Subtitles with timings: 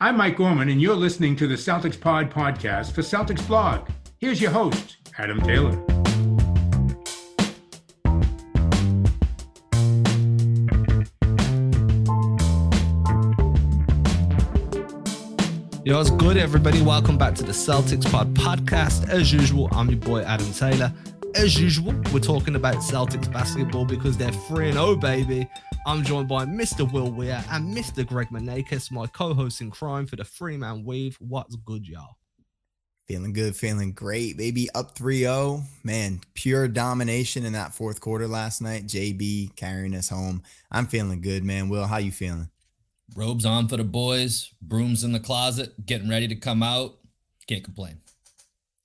[0.00, 3.88] I'm Mike Gorman, and you're listening to the Celtics Pod podcast for Celtics Blog.
[4.18, 5.70] Here's your host, Adam Taylor.
[15.84, 16.82] Yo, what's good, everybody?
[16.82, 19.08] Welcome back to the Celtics Pod podcast.
[19.08, 20.92] As usual, I'm your boy Adam Taylor.
[21.36, 25.48] As usual, we're talking about Celtics basketball because they're 3 0, baby.
[25.86, 26.90] I'm joined by Mr.
[26.90, 28.06] Will Weir and Mr.
[28.06, 31.16] Greg Manakis, my co host in crime for the Three Man Weave.
[31.20, 32.16] What's good, y'all?
[33.06, 34.70] Feeling good, feeling great, baby.
[34.74, 35.62] Up 3 0.
[35.82, 38.86] Man, pure domination in that fourth quarter last night.
[38.86, 40.42] JB carrying us home.
[40.72, 41.68] I'm feeling good, man.
[41.68, 42.48] Will, how you feeling?
[43.14, 46.94] Robes on for the boys, brooms in the closet, getting ready to come out.
[47.46, 47.98] Can't complain.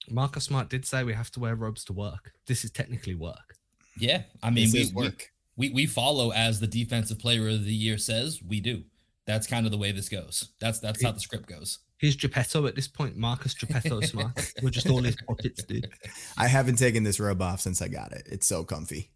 [0.10, 2.34] Marcus Smart did say we have to wear robes to work.
[2.46, 3.56] This is technically work.
[3.98, 5.32] Yeah, I mean, This we, is work.
[5.60, 8.42] We we follow as the defensive player of the year says.
[8.42, 8.84] We do.
[9.28, 10.50] That's kind of the way this goes.
[10.60, 11.80] That's that's how the script goes.
[12.00, 14.54] He's Geppetto at this point, Marcus Geppetto Smart.
[14.64, 15.88] We're just all his puppets, dude.
[16.38, 18.26] I haven't taken this robe off since I got it.
[18.32, 19.12] It's so comfy.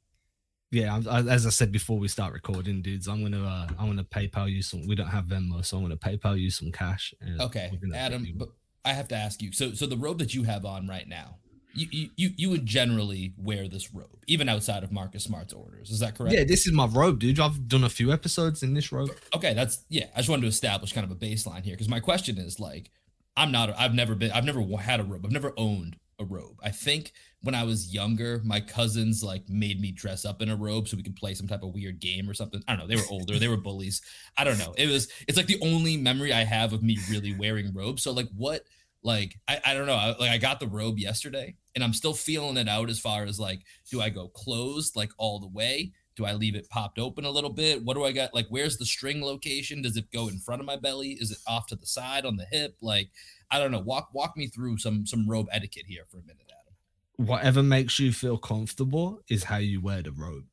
[0.69, 3.87] Yeah, I'm- I- as I said before we start recording, dudes, I'm gonna uh, I'm
[3.87, 4.85] gonna PayPal you some.
[4.85, 7.13] We don't have Venmo, so I'm gonna PayPal you some cash.
[7.21, 8.49] and Okay, we're gonna get Adam, but
[8.83, 9.51] I have to ask you.
[9.53, 11.37] So so the robe that you have on right now,
[11.73, 15.89] you you you, would generally wear this robe, even outside of Marcus Smart's orders.
[15.89, 16.35] Is that correct?
[16.35, 17.39] yeah, this is my robe, dude.
[17.39, 19.11] I've done a few episodes in this robe.
[19.35, 21.99] okay that's yeah i just wanted to establish kind of a baseline here because my
[21.99, 22.89] question is like
[23.37, 26.57] i'm not i've never been i've never had a robe i've never owned a robe
[26.63, 30.55] i think when i was younger my cousins like made me dress up in a
[30.55, 32.87] robe so we could play some type of weird game or something i don't know
[32.87, 34.01] they were older they were bullies
[34.37, 37.35] i don't know it was it's like the only memory i have of me really
[37.35, 38.63] wearing robes so like what
[39.03, 42.13] like i, I don't know I, like i got the robe yesterday and i'm still
[42.13, 45.91] feeling it out as far as like do i go closed like all the way
[46.15, 47.83] do I leave it popped open a little bit?
[47.83, 48.33] What do I got?
[48.33, 49.81] Like, where's the string location?
[49.81, 51.17] Does it go in front of my belly?
[51.19, 52.75] Is it off to the side on the hip?
[52.81, 53.09] Like,
[53.49, 53.79] I don't know.
[53.79, 57.27] Walk walk me through some some robe etiquette here for a minute, Adam.
[57.27, 60.45] Whatever makes you feel comfortable is how you wear the robe.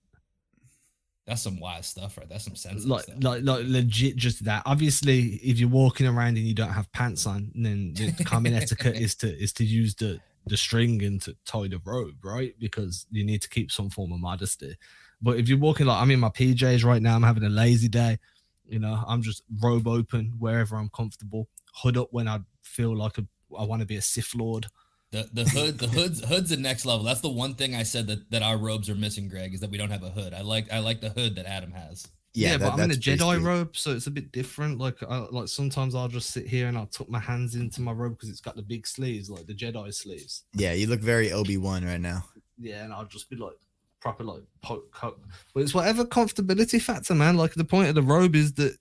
[1.31, 2.29] That's some wise stuff, right?
[2.29, 2.85] That's some sense.
[2.85, 3.23] Like, stuff.
[3.23, 4.65] like, like legit, just that.
[4.67, 8.97] Obviously, if you're walking around and you don't have pants on, then the common etiquette
[8.97, 12.57] is to is to use the the string and to tie the robe, right?
[12.59, 14.77] Because you need to keep some form of modesty.
[15.23, 17.89] But if you're walking like I'm in my PJs right now, I'm having a lazy
[17.89, 18.19] day.
[18.67, 21.49] You know, I'm just robe open wherever I'm comfortable.
[21.77, 23.27] Hood up when I feel like a,
[23.57, 24.67] I want to be a Sith Lord.
[25.13, 27.05] The the hood the hood's hood's the next level.
[27.05, 29.71] That's the one thing I said that that our robes are missing, Greg, is that
[29.71, 30.35] we don't have a hood.
[30.35, 32.07] I like I like the hood that Adam has.
[32.33, 34.79] Yeah, that- but I'm in a Jedi basically- robe, so it's a bit different.
[34.79, 37.91] Like, I, like sometimes I'll just sit here and I'll tuck my hands into my
[37.91, 40.45] robe because it's got the big sleeves, like the Jedi sleeves.
[40.55, 42.25] Yeah, you look very Obi Wan right now.
[42.57, 43.57] Yeah, and I'll just be like
[44.01, 45.21] proper like poke coat.
[45.53, 47.37] But it's whatever comfortability factor, man.
[47.37, 48.77] Like the point of the robe is that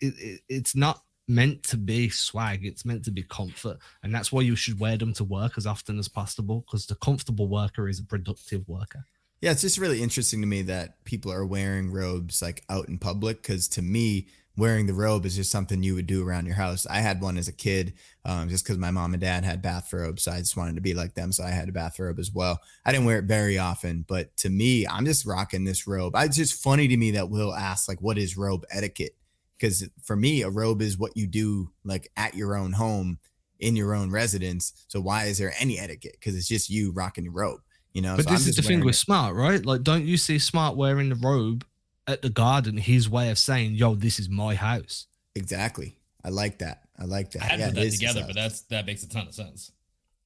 [0.00, 2.64] it, it it's not meant to be swag.
[2.64, 5.66] It's meant to be comfort, and that's why you should wear them to work as
[5.66, 6.64] often as possible.
[6.66, 9.04] Because the comfortable worker is a productive worker.
[9.40, 12.98] Yeah, it's just really interesting to me that people are wearing robes like out in
[12.98, 16.54] public because to me, wearing the robe is just something you would do around your
[16.54, 16.86] house.
[16.86, 20.22] I had one as a kid um, just because my mom and dad had bathrobes.
[20.22, 21.32] So I just wanted to be like them.
[21.32, 22.60] So I had a bathrobe as well.
[22.86, 26.14] I didn't wear it very often, but to me, I'm just rocking this robe.
[26.16, 29.16] It's just funny to me that Will asked, like, what is robe etiquette?
[29.58, 33.18] Because for me, a robe is what you do like at your own home
[33.60, 34.72] in your own residence.
[34.88, 36.16] So why is there any etiquette?
[36.18, 37.60] Because it's just you rocking your robe.
[37.92, 38.98] You know, But So I'm this is the thing wearing with it.
[38.98, 39.64] Smart, right?
[39.64, 41.64] Like, don't you see Smart wearing the robe
[42.08, 42.76] at the garden?
[42.76, 45.06] His way of saying, "Yo, this is my house."
[45.36, 45.96] Exactly.
[46.24, 46.82] I like that.
[46.98, 47.42] I like that.
[47.42, 49.28] I hadn't Yeah, put it that is his together, but that's that makes a ton
[49.28, 49.70] of sense.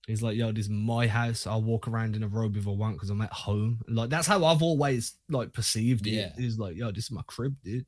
[0.06, 1.46] He's like, "Yo, this is my house.
[1.46, 4.26] I'll walk around in a robe if I want because I'm at home." Like that's
[4.26, 6.12] how I've always like perceived it.
[6.12, 6.32] Yeah.
[6.38, 7.84] He's like, "Yo, this is my crib, dude."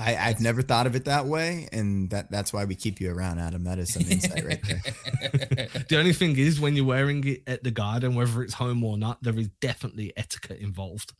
[0.00, 3.12] I, I've never thought of it that way, and that that's why we keep you
[3.12, 3.64] around, Adam.
[3.64, 5.68] That is some insight right there.
[5.88, 8.96] The only thing is, when you're wearing it at the garden, whether it's home or
[8.96, 11.12] not, there is definitely etiquette involved.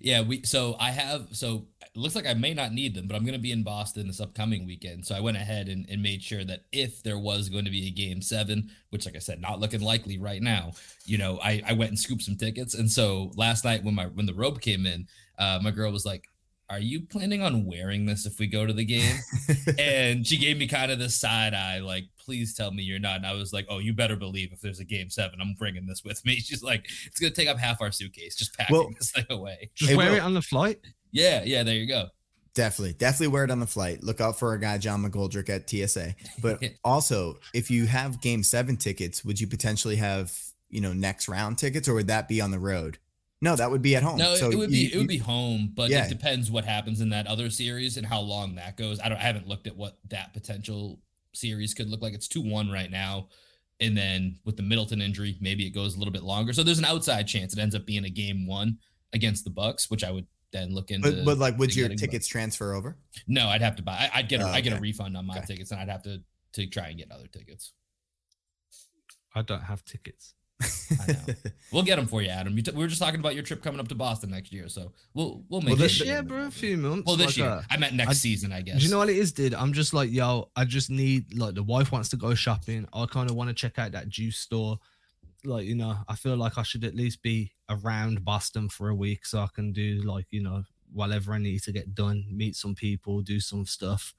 [0.00, 3.16] Yeah, we so I have so it looks like I may not need them, but
[3.16, 5.06] I'm gonna be in Boston this upcoming weekend.
[5.06, 7.88] So I went ahead and, and made sure that if there was going to be
[7.88, 10.72] a game seven, which like I said, not looking likely right now,
[11.04, 12.74] you know, I, I went and scooped some tickets.
[12.74, 15.08] And so last night when my when the robe came in,
[15.38, 16.28] uh, my girl was like,
[16.70, 19.16] Are you planning on wearing this if we go to the game?
[19.78, 23.16] and she gave me kind of the side eye, like, please tell me you're not.
[23.16, 25.86] And I was like, oh, you better believe if there's a game seven, I'm bringing
[25.86, 26.36] this with me.
[26.40, 29.70] She's like, it's gonna take up half our suitcase, just packing Well- this thing away.
[29.74, 30.16] Just Hey, wear Will.
[30.18, 30.78] it on the flight.
[31.10, 32.08] Yeah, yeah, there you go.
[32.54, 34.02] Definitely, definitely wear it on the flight.
[34.02, 36.16] Look out for our guy John McGoldrick at TSA.
[36.42, 40.36] But also, if you have Game Seven tickets, would you potentially have
[40.68, 42.98] you know next round tickets, or would that be on the road?
[43.40, 44.18] No, that would be at home.
[44.18, 46.06] No, so it would you- be it would be home, but Yeah.
[46.06, 48.98] it depends what happens in that other series and how long that goes.
[49.00, 51.00] I don't I haven't looked at what that potential
[51.34, 52.14] series could look like.
[52.14, 53.28] It's 2-1 right now.
[53.80, 56.52] And then with the Middleton injury, maybe it goes a little bit longer.
[56.52, 58.76] So there's an outside chance it ends up being a game 1
[59.12, 61.98] against the Bucks, which I would then look into But, but like, would your getting,
[61.98, 62.98] but- tickets transfer over?
[63.28, 64.10] No, I'd have to buy.
[64.12, 65.46] I, I'd get a, Oh, I get a refund on my Okay.
[65.46, 66.22] tickets, and I'd have to
[66.54, 67.72] to try and get other tickets.
[69.34, 70.34] I don't have tickets.
[70.60, 71.18] I know.
[71.70, 72.56] We'll get them for you, Adam.
[72.56, 74.68] You t- we were just talking about your trip coming up to Boston next year,
[74.70, 75.88] so we'll we'll make Well, it.
[75.88, 77.06] this year, bro, a few months.
[77.06, 77.46] Well, this like, year.
[77.50, 78.78] uh, I meant next I- season, I guess.
[78.78, 79.52] Do you know what it is, dude?
[79.52, 82.88] I'm just like, yo, I just need like the wife wants to go shopping.
[82.94, 84.78] I kind of want to check out that juice store.
[85.44, 88.94] Like, you know, I feel like I should at least be around Boston for a
[88.94, 92.56] week so I can do like, you know, whatever I need to get done, meet
[92.56, 94.14] some people, do some stuff.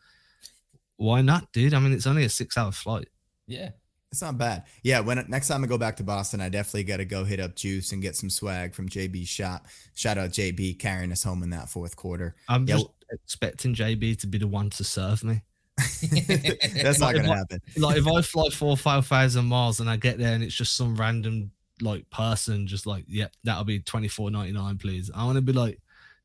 [0.98, 1.74] Why not, dude?
[1.74, 3.10] I mean, it's only a six hour flight.
[3.48, 3.72] Yeah.
[4.12, 4.64] It's not bad.
[4.82, 7.40] Yeah, when next time I go back to Boston, I definitely got to go hit
[7.40, 9.68] up Juice and get some swag from JB's shop.
[9.94, 12.36] Shout out JB carrying us home in that fourth quarter.
[12.48, 15.42] I'm Yeah, just expecting JB to be the one to serve me.
[15.78, 17.62] That's not Like, gonna what- happen.
[17.78, 20.56] like if I fly four or five thousand miles and I get there and it's
[20.56, 21.52] just some random
[21.82, 25.10] like person just like, yep, that'll be twenty four ninety nine, please.
[25.16, 25.80] I want to be like,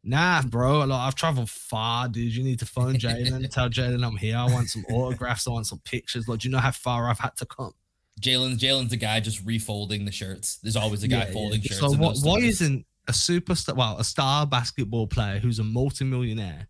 [0.05, 0.85] nah, bro.
[0.85, 2.35] Like I've traveled far, dude.
[2.35, 4.37] You need to phone Jaylen, tell Jaylen I'm here.
[4.37, 5.47] I want some autographs.
[5.49, 6.29] I want some pictures.
[6.29, 7.73] Like, do you know how far I've had to come?
[8.21, 10.56] Jaylen Jaylen's the guy just refolding the shirts.
[10.56, 11.33] There's always a guy Yeah, yeah.
[11.33, 11.81] folding shirts.
[11.81, 16.69] So what, why isn't a superstar, well, a star basketball player who's a multimillionaire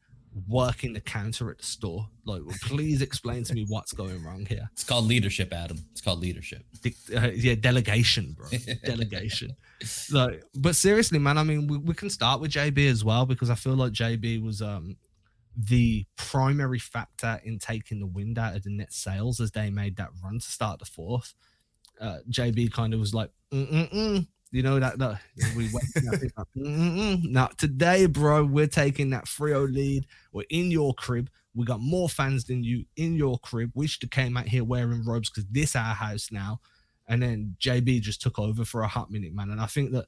[0.49, 2.09] working the counter at the store?
[2.25, 4.69] Like, well, please explain to me what's going wrong here.
[4.73, 5.79] It's called leadership, Adam.
[5.93, 6.65] It's called leadership.
[6.83, 8.47] Dic- uh, yeah, delegation, bro.
[8.85, 9.57] delegation.
[10.11, 13.51] Like, but seriously, man, I mean, we, we can start with JB as well because
[13.51, 14.97] I feel like JB was um
[15.57, 19.97] the primary factor in taking the wind out of the net sails as they made
[19.97, 21.35] that run to start the fourth.
[22.01, 24.27] Uh, JB kind of was like, Mm-mm-mm.
[24.55, 25.21] You know that that
[25.56, 25.69] we
[26.55, 28.45] Not today, bro.
[28.45, 30.06] We're taking that 3-0 lead.
[30.33, 31.29] We're in your crib.
[31.55, 33.71] We got more fans than you in your crib.
[33.75, 36.61] We should have came out here wearing robes because this our house now.
[37.09, 39.51] And then JB just took over for a hot minute, man.
[39.51, 40.06] And I think that,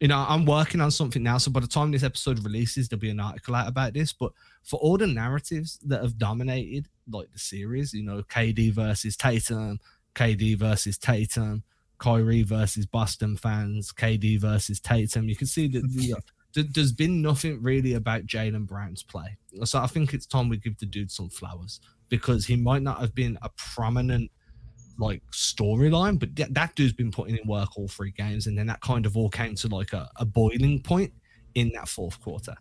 [0.00, 1.38] you know, I'm working on something now.
[1.38, 4.12] So by the time this episode releases, there'll be an article out about this.
[4.12, 4.32] But
[4.62, 9.78] for all the narratives that have dominated like the series, you know, KD versus Tatum,
[10.14, 11.62] KD versus Tatum,
[11.98, 16.14] Kyrie versus Boston fans, KD versus Tatum, you can see that the,
[16.54, 19.36] th- there's been nothing really about Jaylen Brown's play.
[19.64, 23.00] So I think it's time we give the dude some flowers because he might not
[23.00, 24.30] have been a prominent
[24.98, 28.66] like storyline, but that, that dude's been putting in work all three games, and then
[28.66, 31.12] that kind of all came to like a, a boiling point
[31.54, 32.54] in that fourth quarter.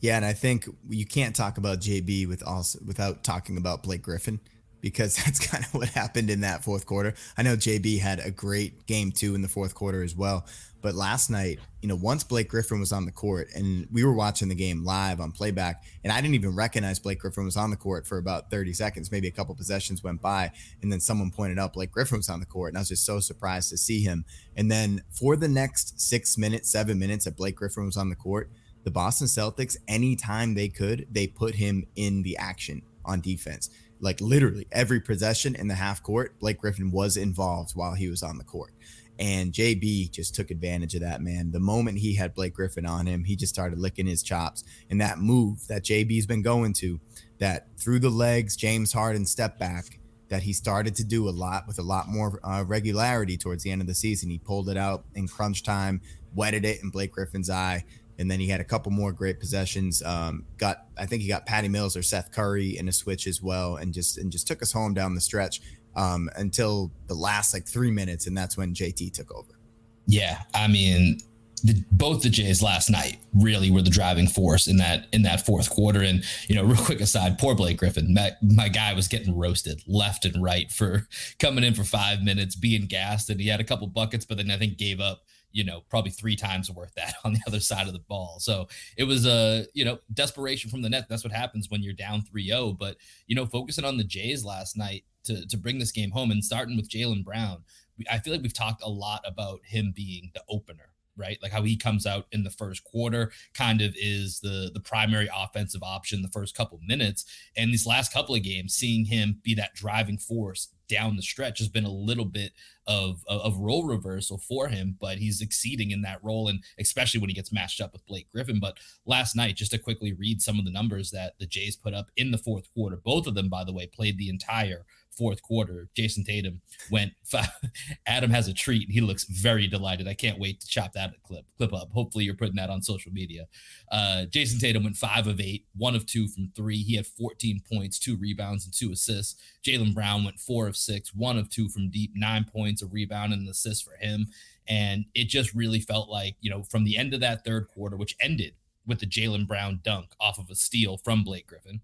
[0.00, 4.02] Yeah, and I think you can't talk about JB with also without talking about Blake
[4.02, 4.40] Griffin
[4.82, 7.14] because that's kind of what happened in that fourth quarter.
[7.38, 10.46] I know JB had a great game too in the fourth quarter as well,
[10.82, 14.12] but last night, you know, once Blake Griffin was on the court and we were
[14.12, 17.70] watching the game live on playback, and I didn't even recognize Blake Griffin was on
[17.70, 20.50] the court for about 30 seconds, maybe a couple possessions went by,
[20.82, 23.06] and then someone pointed out Blake Griffin was on the court, and I was just
[23.06, 24.24] so surprised to see him.
[24.56, 28.16] And then for the next six minutes, seven minutes that Blake Griffin was on the
[28.16, 28.50] court,
[28.82, 33.70] the Boston Celtics, anytime they could, they put him in the action on defense.
[34.02, 38.22] Like literally every possession in the half court, Blake Griffin was involved while he was
[38.22, 38.74] on the court.
[39.18, 41.52] And JB just took advantage of that, man.
[41.52, 44.64] The moment he had Blake Griffin on him, he just started licking his chops.
[44.90, 47.00] And that move that JB's been going to,
[47.38, 51.66] that through the legs, James Harden step back, that he started to do a lot
[51.66, 54.30] with a lot more uh, regularity towards the end of the season.
[54.30, 56.00] He pulled it out in crunch time,
[56.34, 57.84] wetted it in Blake Griffin's eye
[58.18, 60.02] and then he had a couple more great possessions.
[60.02, 63.42] Um, got I think he got Patty Mills or Seth Curry in a switch as
[63.42, 65.60] well, and just and just took us home down the stretch
[65.96, 69.58] um, until the last like three minutes, and that's when JT took over.
[70.06, 71.18] Yeah, I mean,
[71.62, 75.46] the, both the Jays last night really were the driving force in that in that
[75.46, 76.02] fourth quarter.
[76.02, 79.82] And you know, real quick aside, poor Blake Griffin, my, my guy was getting roasted
[79.86, 81.06] left and right for
[81.38, 84.50] coming in for five minutes, being gassed, and he had a couple buckets, but then
[84.50, 87.86] I think gave up you know, probably three times worth that on the other side
[87.86, 88.38] of the ball.
[88.40, 91.06] So it was a, you know, desperation from the net.
[91.08, 92.78] That's what happens when you're down 3-0.
[92.78, 96.30] But, you know, focusing on the Jays last night to, to bring this game home
[96.30, 97.64] and starting with Jaylen Brown,
[98.10, 101.38] I feel like we've talked a lot about him being the opener right?
[101.42, 105.28] Like how he comes out in the first quarter, kind of is the the primary
[105.34, 107.24] offensive option the first couple minutes.
[107.56, 111.58] And these last couple of games, seeing him be that driving force down the stretch
[111.58, 112.52] has been a little bit
[112.86, 117.30] of, of, role reversal for him, but he's exceeding in that role, and especially when
[117.30, 118.60] he gets matched up with Blake Griffin.
[118.60, 118.76] But
[119.06, 122.08] last night, just to quickly read some of the numbers that the Jays put up
[122.16, 124.84] in the fourth quarter, both of them, by the way, played the entire
[125.16, 125.88] fourth quarter.
[125.96, 127.12] Jayson Tatum went.
[128.06, 128.90] Adam has a treat.
[128.90, 130.08] He looks very delighted.
[130.08, 131.90] I can't wait to chop that clip clip up.
[131.92, 133.46] Hopefully, you're putting that on social media.
[133.90, 136.82] Uh, Jayson Tatum went five of eight, one of two from three.
[136.82, 139.40] He had 14 points, two rebounds, and two assists.
[139.64, 143.32] Jaylen Brown went four of six, one of two from deep, nine points, a rebound,
[143.32, 144.26] and an assist for him.
[144.68, 147.96] And it just really felt like, you know, from the end of that third quarter,
[147.96, 148.54] which ended
[148.86, 151.80] with the Jaylen Brown dunk off of a steal from Blake Griffin,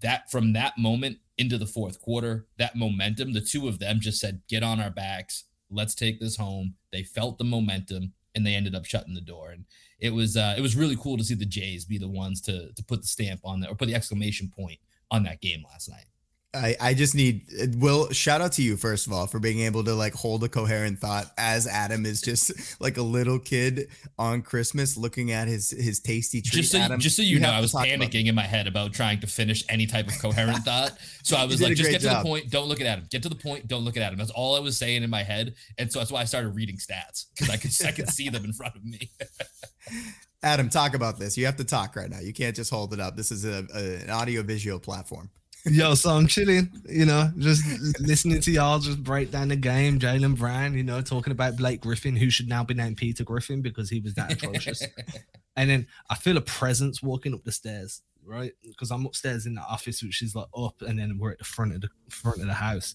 [0.00, 4.20] that from that moment into the fourth quarter, that momentum, the two of them just
[4.20, 5.44] said, get on our backs.
[5.70, 6.74] Let's take this home.
[6.92, 9.50] They felt the momentum and they ended up shutting the door.
[9.50, 9.64] And
[9.98, 12.72] it was uh, it was really cool to see the Jays be the ones to
[12.72, 14.78] to put the stamp on that or put the exclamation point
[15.10, 16.06] on that game last night.
[16.54, 17.42] I, I just need
[17.76, 20.48] Will shout out to you first of all for being able to like hold a
[20.48, 23.88] coherent thought as Adam is just like a little kid
[24.18, 26.60] on Christmas looking at his his tasty treat.
[26.60, 28.94] Just so, Adam, just so you, you know, I was panicking in my head about
[28.94, 30.96] trying to finish any type of coherent thought.
[31.22, 33.06] So I was like, just get to the point, don't look at Adam.
[33.10, 34.18] Get to the point, don't look at Adam.
[34.18, 36.76] That's all I was saying in my head, and so that's why I started reading
[36.76, 39.10] stats because I could I could see them in front of me.
[40.42, 41.36] Adam, talk about this.
[41.36, 42.20] You have to talk right now.
[42.20, 43.16] You can't just hold it up.
[43.16, 45.28] This is a, a an audio visual platform.
[45.68, 47.64] Yo, so I'm chilling, you know, just
[48.00, 49.98] listening to y'all just break down the game.
[49.98, 53.62] Jaylen Brown, you know, talking about Blake Griffin, who should now be named Peter Griffin
[53.62, 54.86] because he was that atrocious.
[55.56, 58.52] and then I feel a presence walking up the stairs, right?
[58.62, 61.44] Because I'm upstairs in the office, which is like up, and then we're at the
[61.44, 62.94] front of the front of the house.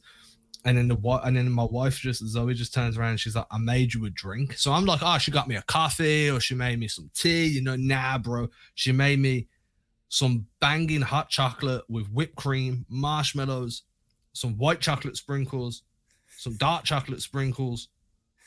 [0.63, 3.57] And then the and then my wife just Zoe just turns around she's like, I
[3.57, 4.53] made you a drink.
[4.57, 7.47] So I'm like, oh, she got me a coffee or she made me some tea.
[7.47, 8.47] You know, nah, bro.
[8.75, 9.47] She made me
[10.11, 13.83] some banging hot chocolate with whipped cream, marshmallows,
[14.33, 15.83] some white chocolate sprinkles,
[16.37, 17.87] some dark chocolate sprinkles.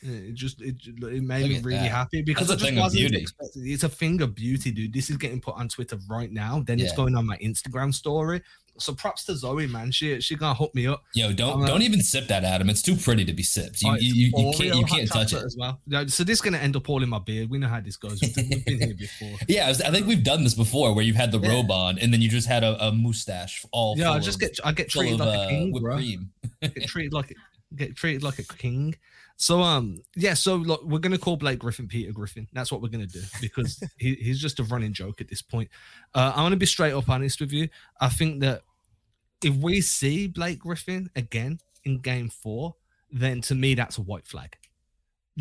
[0.03, 1.91] It just it, it made me really that.
[1.91, 3.67] happy because That's I just wasn't expecting.
[3.67, 4.93] It's a thing of beauty, dude.
[4.93, 6.63] This is getting put on Twitter right now.
[6.67, 6.85] Then yeah.
[6.85, 8.43] it's going on my Instagram story
[8.79, 9.91] so props to Zoe, man.
[9.91, 11.05] She she gonna hook me up.
[11.15, 12.69] Yo, don't um, don't even sip that, Adam.
[12.69, 13.83] It's too pretty to be sipped.
[13.83, 15.81] You, oh, you, you, can't you can't touch it as well.
[16.09, 17.51] So this is gonna end up all in my beard.
[17.51, 18.21] We know how this goes.
[18.21, 19.39] We've, we've been here before.
[19.49, 21.51] yeah, I, was, I, think we've done this before, where you've had the yeah.
[21.51, 23.97] robe on and then you just had a, a mustache all.
[23.97, 25.99] Yeah, I just get I get treated of, like a uh, king, bro.
[26.61, 27.37] get treated like
[27.77, 28.95] get treated like a king.
[29.37, 32.47] So um yeah, so look, we're gonna call Blake Griffin Peter Griffin.
[32.53, 35.69] That's what we're gonna do because he, he's just a running joke at this point.
[36.15, 37.69] Uh, I'm gonna be straight up honest with you.
[38.01, 38.63] I think that
[39.43, 42.77] if we see Blake Griffin again in game four,
[43.11, 44.57] then to me that's a white flag.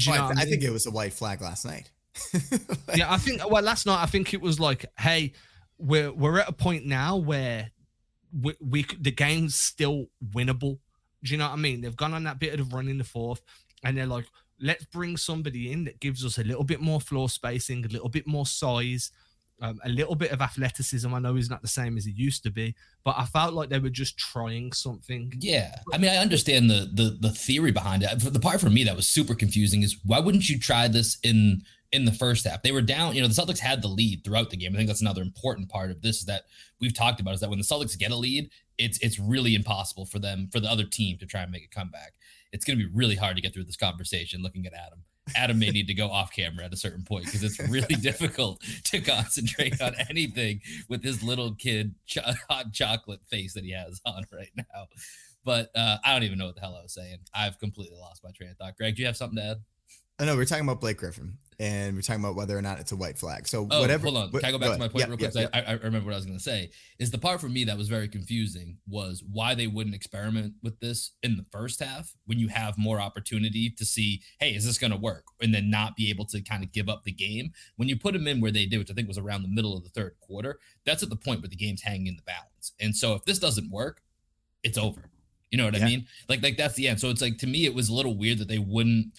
[0.08, 0.50] Well, I, th- I, mean?
[0.50, 1.92] think it was a white flag last night.
[2.96, 5.34] yeah, I think well last night I think it was like, hey,
[5.78, 7.72] we're we're at a point now where
[8.40, 10.80] we, we the game's still winnable.
[11.24, 11.82] Do you know what I mean?
[11.82, 13.42] They've gone on that bit of run in the fourth,
[13.84, 14.26] and they're like,
[14.62, 18.10] let's bring somebody in that gives us a little bit more floor spacing, a little
[18.10, 19.12] bit more size,
[19.62, 21.14] um, a little bit of athleticism.
[21.14, 23.70] I know he's not the same as he used to be, but I felt like
[23.70, 25.34] they were just trying something.
[25.40, 28.20] Yeah, I mean, I understand the the the theory behind it.
[28.20, 31.64] The part for me that was super confusing is why wouldn't you try this in
[31.92, 32.62] in the first half?
[32.62, 33.16] They were down.
[33.16, 34.74] You know, the Celtics had the lead throughout the game.
[34.74, 36.44] I think that's another important part of this that
[36.82, 40.06] we've talked about is that when the Celtics get a lead, it's it's really impossible
[40.06, 42.14] for them for the other team to try and make a comeback.
[42.54, 45.00] It's going to be really hard to get through this conversation looking at Adam.
[45.36, 48.62] Adam may need to go off camera at a certain point because it's really difficult
[48.86, 51.94] to concentrate on anything with this little kid
[52.50, 54.86] hot chocolate face that he has on right now.
[55.46, 57.18] But uh, I don't even know what the hell I was saying.
[57.34, 58.78] I've completely lost my train of thought.
[58.78, 59.58] Greg, do you have something to add?
[60.20, 62.80] Oh, I know we're talking about Blake Griffin, and we're talking about whether or not
[62.80, 63.48] it's a white flag.
[63.48, 64.08] So oh, whatever.
[64.08, 65.50] Hold on, can I go back go to my point real quick?
[65.54, 66.70] I, I, remember what I was going to say.
[67.00, 70.80] Is the part for me that was very confusing was why they wouldn't experiment with
[70.80, 74.78] this in the first half when you have more opportunity to see, hey, is this
[74.78, 77.52] going to work, and then not be able to kind of give up the game.
[77.78, 79.76] When you put them in where they did, which I think was around the middle
[79.76, 82.74] of the third quarter, that's at the point where the game's hanging in the balance.
[82.80, 84.02] And so if this doesn't work,
[84.62, 85.10] it's over.
[85.50, 85.86] You know what yeah.
[85.86, 86.08] I mean?
[86.30, 87.00] Like like that's the end.
[87.00, 89.14] So it's like to me, it was a little weird that they wouldn't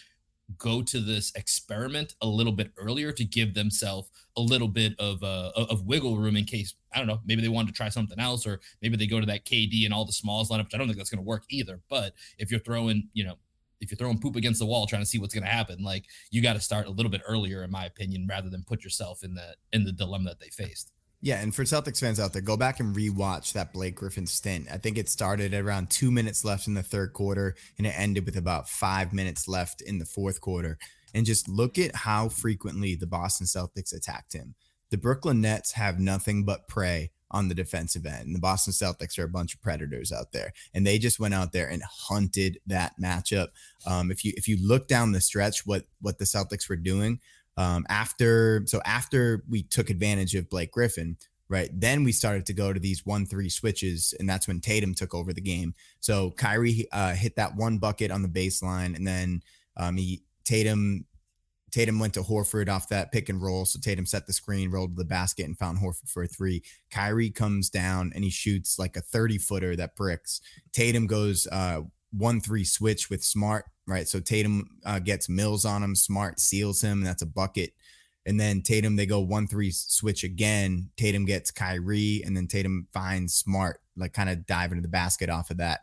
[0.58, 5.22] go to this experiment a little bit earlier to give themselves a little bit of
[5.22, 8.18] uh, of wiggle room in case I don't know maybe they wanted to try something
[8.18, 10.78] else or maybe they go to that KD and all the smalls lineup which I
[10.78, 11.80] don't think that's going to work either.
[11.88, 13.36] But if you're throwing you know
[13.80, 16.04] if you're throwing poop against the wall trying to see what's going to happen like
[16.30, 19.22] you got to start a little bit earlier in my opinion rather than put yourself
[19.22, 20.92] in the in the dilemma that they faced
[21.24, 24.68] yeah, and for Celtics fans out there, go back and rewatch that Blake Griffin stint.
[24.70, 27.94] I think it started at around two minutes left in the third quarter, and it
[27.96, 30.76] ended with about five minutes left in the fourth quarter.
[31.14, 34.54] And just look at how frequently the Boston Celtics attacked him.
[34.90, 38.26] The Brooklyn Nets have nothing but prey on the defensive end.
[38.26, 41.32] And the Boston Celtics are a bunch of predators out there, and they just went
[41.32, 43.48] out there and hunted that matchup.
[43.86, 47.20] Um, if you if you look down the stretch, what what the Celtics were doing
[47.56, 51.16] um, after so after we took advantage of Blake Griffin,
[51.48, 51.70] right?
[51.72, 55.14] Then we started to go to these one three switches, and that's when Tatum took
[55.14, 55.74] over the game.
[56.00, 59.42] So Kyrie uh, hit that one bucket on the baseline, and then
[59.76, 61.06] um, he Tatum
[61.74, 63.64] Tatum went to Horford off that pick and roll.
[63.64, 66.62] So Tatum set the screen, rolled to the basket, and found Horford for a three.
[66.92, 70.40] Kyrie comes down and he shoots like a 30 footer that bricks.
[70.72, 71.80] Tatum goes uh,
[72.12, 74.08] one three switch with Smart, right?
[74.08, 75.94] So Tatum uh, gets Mills on him.
[75.94, 77.02] Smart seals him.
[77.02, 77.72] that's a bucket.
[78.26, 80.90] And then Tatum, they go one three switch again.
[80.96, 85.28] Tatum gets Kyrie, and then Tatum finds Smart, like kind of dive into the basket
[85.28, 85.80] off of that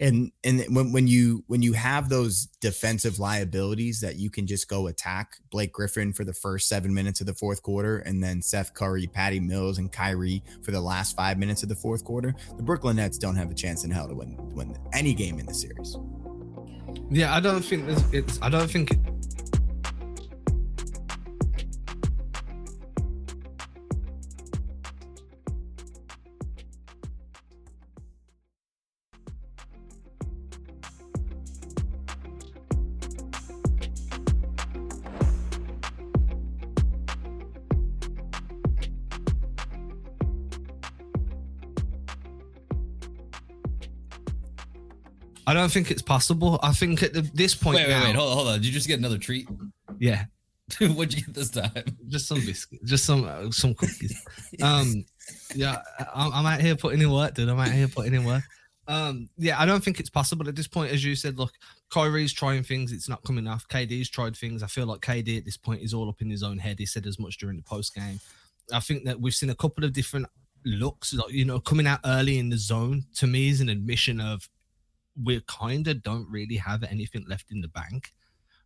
[0.00, 4.66] and and when, when you when you have those defensive liabilities that you can just
[4.66, 8.40] go attack Blake Griffin for the first seven minutes of the fourth quarter, and then
[8.40, 12.34] Seth Curry, Patty Mills, and Kyrie for the last five minutes of the fourth quarter,
[12.56, 15.46] the Brooklyn Nets don't have a chance in hell to win win any game in
[15.46, 15.96] the series.
[17.10, 18.38] Yeah, I don't think it's.
[18.42, 18.96] I don't think
[45.50, 46.60] I don't think it's possible.
[46.62, 47.74] I think at the, this point.
[47.74, 48.14] Wait, wait, now, wait.
[48.14, 48.54] Hold on, hold on.
[48.54, 49.48] Did you just get another treat?
[49.98, 50.26] Yeah.
[50.80, 51.72] What'd you get this time?
[52.06, 52.88] Just some biscuits.
[52.88, 54.24] Just some uh, some cookies.
[54.62, 55.04] um,
[55.56, 55.78] yeah,
[56.14, 57.48] I'm, I'm out here putting in work, dude.
[57.48, 58.44] I'm out here putting in work.
[58.86, 60.92] Um, yeah, I don't think it's possible at this point.
[60.92, 61.50] As you said, look,
[61.90, 63.66] Kyrie's trying things, it's not coming off.
[63.66, 64.62] KD's tried things.
[64.62, 66.78] I feel like KD at this point is all up in his own head.
[66.78, 68.20] He said as much during the post game.
[68.72, 70.26] I think that we've seen a couple of different
[70.64, 73.04] looks, like you know, coming out early in the zone.
[73.16, 74.48] To me, is an admission of
[75.22, 78.12] we kind of don't really have anything left in the bank.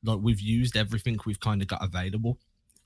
[0.02, 2.38] Like we've used everything we've kind of got available.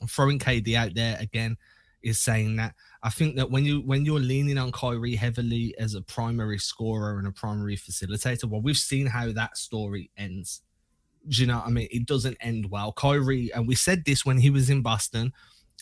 [0.09, 1.57] Throwing KD out there again
[2.03, 5.95] is saying that I think that when you when you're leaning on Kyrie heavily as
[5.95, 10.63] a primary scorer and a primary facilitator, well, we've seen how that story ends.
[11.29, 11.89] Do you know what I mean?
[11.91, 12.93] It doesn't end well.
[12.93, 15.33] Kyrie, and we said this when he was in Boston,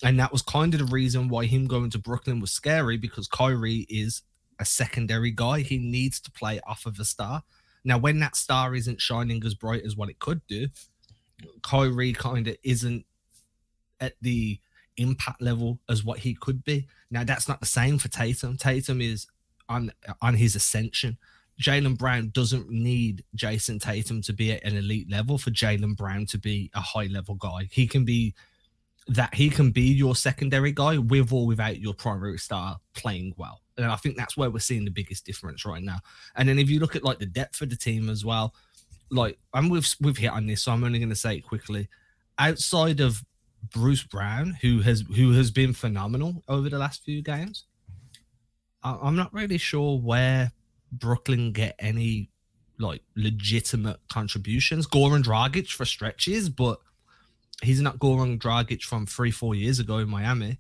[0.03, 3.29] and that was kind of the reason why him going to Brooklyn was scary because
[3.29, 4.23] Kyrie is
[4.59, 5.61] a secondary guy.
[5.61, 7.43] He needs to play off of a star.
[7.87, 10.67] Now, when that star isn't shining as bright as what it could do,
[11.63, 13.07] Kyrie kind of isn't
[14.01, 14.59] at the
[14.97, 16.89] impact level as what he could be.
[17.13, 18.57] Now, that's not the same for Tatum.
[18.57, 19.29] Tatum is
[19.69, 21.17] on on his ascension.
[21.63, 26.27] Jaylen Brown doesn't need Jayson Tatum to be at an elite level for Jaylen Brown
[26.27, 27.69] to be a high level guy.
[27.71, 28.35] He can be
[29.07, 33.61] that he can be your secondary guy with or without your primary star playing well.
[33.77, 35.99] And I think that's where we're seeing the biggest difference right now.
[36.37, 38.55] And then if you look at like the depth of the team as well,
[39.11, 41.89] like I'm with we've hit on this, so I'm only going to say it quickly.
[42.39, 43.23] Outside of
[43.73, 47.65] Bruce Brown, who has who has been phenomenal over the last few games,
[48.83, 50.53] I'm not really sure where
[50.93, 52.31] Brooklyn get any
[52.79, 54.87] like legitimate contributions.
[54.87, 56.79] Goran Dragic for stretches, but
[57.63, 60.59] he's not Goran Dragic from three, four years ago in Miami.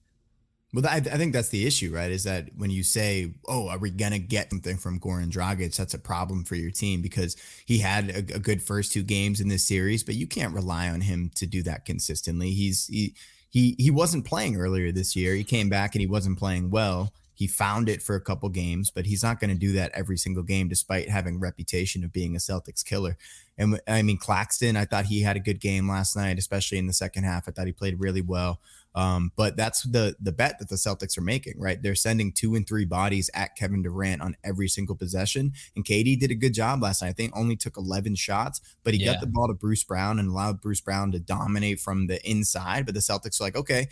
[0.76, 2.10] Well, I, I, think that's the issue, right?
[2.10, 5.94] Is that when you say, "Oh, are we gonna get something from Goran Dragic?" That's
[5.94, 7.34] a problem for your team because
[7.64, 10.90] he had a, a, good first two games in this series, but you can't rely
[10.90, 12.50] on him to do that consistently.
[12.50, 13.14] He's he
[13.48, 15.34] he he wasn't playing earlier this year.
[15.34, 17.10] He came back and he wasn't playing well.
[17.32, 20.18] He found it for a couple games, but he's not going to do that every
[20.18, 23.16] single game, despite having reputation of being a Celtics killer.
[23.56, 26.86] And I mean, Claxton, I thought he had a good game last night, especially in
[26.86, 27.48] the second half.
[27.48, 28.60] I thought he played really well.
[28.96, 31.80] Um, but that's the the bet that the Celtics are making, right?
[31.80, 35.52] They're sending two and three bodies at Kevin Durant on every single possession.
[35.76, 37.08] And KD did a good job last night.
[37.08, 39.12] I think only took 11 shots, but he yeah.
[39.12, 42.86] got the ball to Bruce Brown and allowed Bruce Brown to dominate from the inside.
[42.86, 43.88] But the Celtics are like, okay,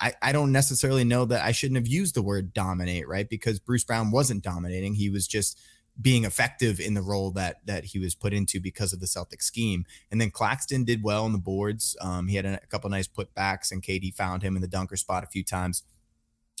[0.00, 3.28] I, I don't necessarily know that I shouldn't have used the word dominate, right?
[3.28, 4.94] Because Bruce Brown wasn't dominating.
[4.94, 5.60] He was just
[6.00, 9.42] being effective in the role that that he was put into because of the Celtic
[9.42, 9.84] scheme.
[10.10, 11.96] And then Claxton did well on the boards.
[12.00, 14.96] Um, he had a, a couple nice putbacks, and KD found him in the dunker
[14.96, 15.82] spot a few times.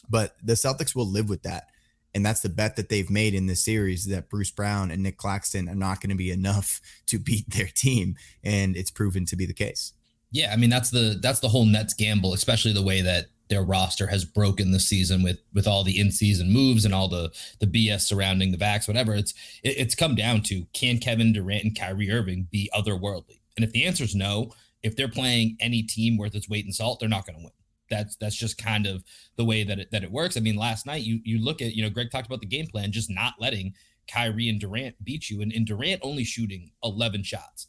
[0.08, 1.64] But the Celtics will live with that.
[2.12, 5.16] And that's the bet that they've made in this series that Bruce Brown and Nick
[5.16, 8.16] Claxton are not going to be enough to beat their team.
[8.42, 9.92] And it's proven to be the case.
[10.32, 13.62] Yeah, I mean that's the that's the whole Nets gamble, especially the way that their
[13.62, 17.30] roster has broken the season with with all the in season moves and all the
[17.58, 19.14] the BS surrounding the backs, whatever.
[19.14, 23.40] It's it, it's come down to can Kevin Durant and Kyrie Irving be otherworldly?
[23.56, 26.72] And if the answer is no, if they're playing any team worth its weight in
[26.72, 27.52] salt, they're not going to win.
[27.90, 29.04] that's that's just kind of
[29.36, 30.36] the way that it that it works.
[30.36, 32.68] I mean, last night you you look at you know Greg talked about the game
[32.68, 33.74] plan, just not letting
[34.10, 37.66] Kyrie and Durant beat you, and, and Durant only shooting 11 shots.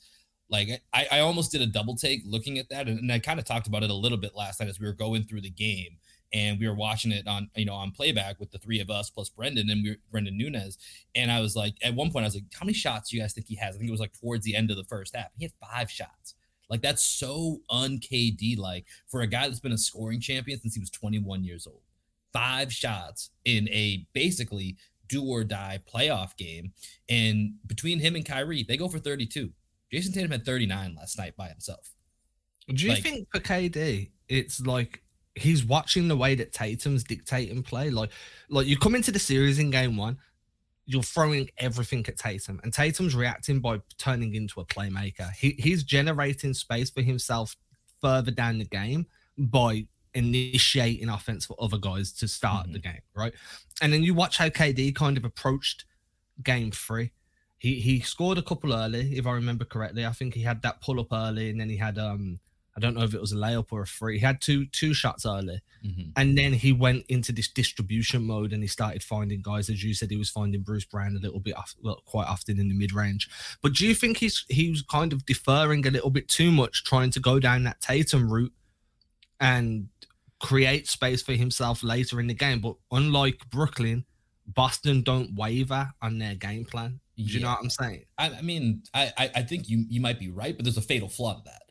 [0.51, 3.39] Like I, I almost did a double take looking at that, and, and I kind
[3.39, 5.49] of talked about it a little bit last night as we were going through the
[5.49, 5.97] game,
[6.33, 9.09] and we were watching it on you know on playback with the three of us
[9.09, 10.77] plus Brendan and we were, Brendan Nunez,
[11.15, 13.23] and I was like, at one point I was like, how many shots do you
[13.23, 13.75] guys think he has?
[13.75, 15.29] I think it was like towards the end of the first half.
[15.37, 16.35] He had five shots.
[16.69, 20.73] Like that's so un KD like for a guy that's been a scoring champion since
[20.73, 21.81] he was 21 years old.
[22.33, 26.71] Five shots in a basically do or die playoff game.
[27.09, 29.51] And between him and Kyrie, they go for 32.
[29.91, 31.91] Jayson Tatum had 39 last night by himself.
[32.67, 35.01] Do you like, think for KD, it's like
[35.35, 37.89] he's watching the way that Tatum's dictating play?
[37.89, 38.11] Like,
[38.49, 40.17] like you come into the series in game one,
[40.85, 45.31] you're throwing everything at Tatum, and Tatum's reacting by turning into a playmaker.
[45.33, 47.55] He, he's generating space for himself
[48.01, 49.05] further down the game
[49.37, 52.73] by initiating offense for other guys to start mm-hmm.
[52.73, 53.33] the game, right?
[53.81, 55.85] And then you watch how KD kind of approached
[56.43, 57.11] game three.
[57.61, 60.03] He he scored a couple early, if I remember correctly.
[60.03, 62.39] I think he had that pull up early, and then he had um
[62.75, 64.17] I don't know if it was a layup or a free.
[64.17, 66.09] He had two two shots early, mm-hmm.
[66.15, 69.69] and then he went into this distribution mode and he started finding guys.
[69.69, 72.59] As you said, he was finding Bruce Brown a little bit, off, well, quite often
[72.59, 73.29] in the mid range.
[73.61, 76.83] But do you think he's he was kind of deferring a little bit too much,
[76.83, 78.53] trying to go down that Tatum route,
[79.39, 79.87] and
[80.39, 82.59] create space for himself later in the game.
[82.59, 84.05] But unlike Brooklyn,
[84.47, 87.00] Boston don't waver on their game plan.
[87.17, 87.45] Do you yeah.
[87.45, 88.05] know what I'm saying?
[88.17, 91.09] I, I mean, I, I think you you might be right, but there's a fatal
[91.09, 91.63] flaw to that.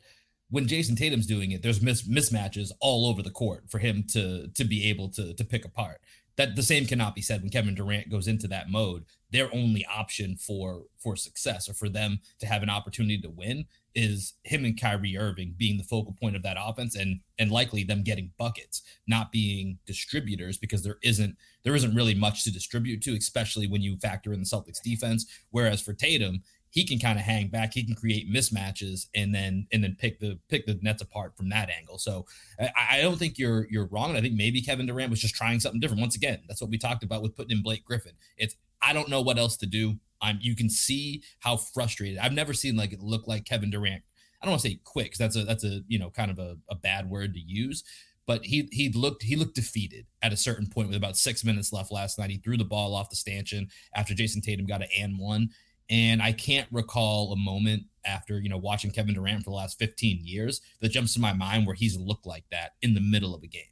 [0.49, 4.47] When Jayson Tatum's doing it, there's mis- mismatches all over the court for him to
[4.49, 6.01] to be able to to pick apart.
[6.37, 9.05] That the same cannot be said when Kevin Durant goes into that mode.
[9.31, 13.65] Their only option for for success or for them to have an opportunity to win
[13.93, 17.83] is him and Kyrie Irving being the focal point of that offense and and likely
[17.83, 23.01] them getting buckets, not being distributors because there isn't there isn't really much to distribute
[23.03, 25.25] to, especially when you factor in the Celtics defense.
[25.49, 26.41] Whereas for Tatum,
[26.71, 30.19] he can kind of hang back, he can create mismatches and then and then pick
[30.19, 31.97] the pick the nets apart from that angle.
[31.97, 32.25] So
[32.59, 34.15] I, I don't think you're you're wrong.
[34.15, 36.01] I think maybe Kevin Durant was just trying something different.
[36.01, 38.13] Once again, that's what we talked about with putting in Blake Griffin.
[38.37, 39.95] It's I don't know what else to do.
[40.21, 42.19] I'm you can see how frustrated.
[42.19, 44.03] I've never seen like it look like Kevin Durant.
[44.41, 46.39] I don't want to say quick because that's a that's a you know kind of
[46.39, 47.83] a, a bad word to use,
[48.25, 51.73] but he he looked he looked defeated at a certain point with about six minutes
[51.73, 52.29] left last night.
[52.29, 55.49] He threw the ball off the stanchion after Jayson Tatum got an and one.
[55.89, 59.77] And I can't recall a moment after you know watching Kevin Durant for the last
[59.77, 63.35] 15 years that jumps to my mind where he's looked like that in the middle
[63.35, 63.63] of a game.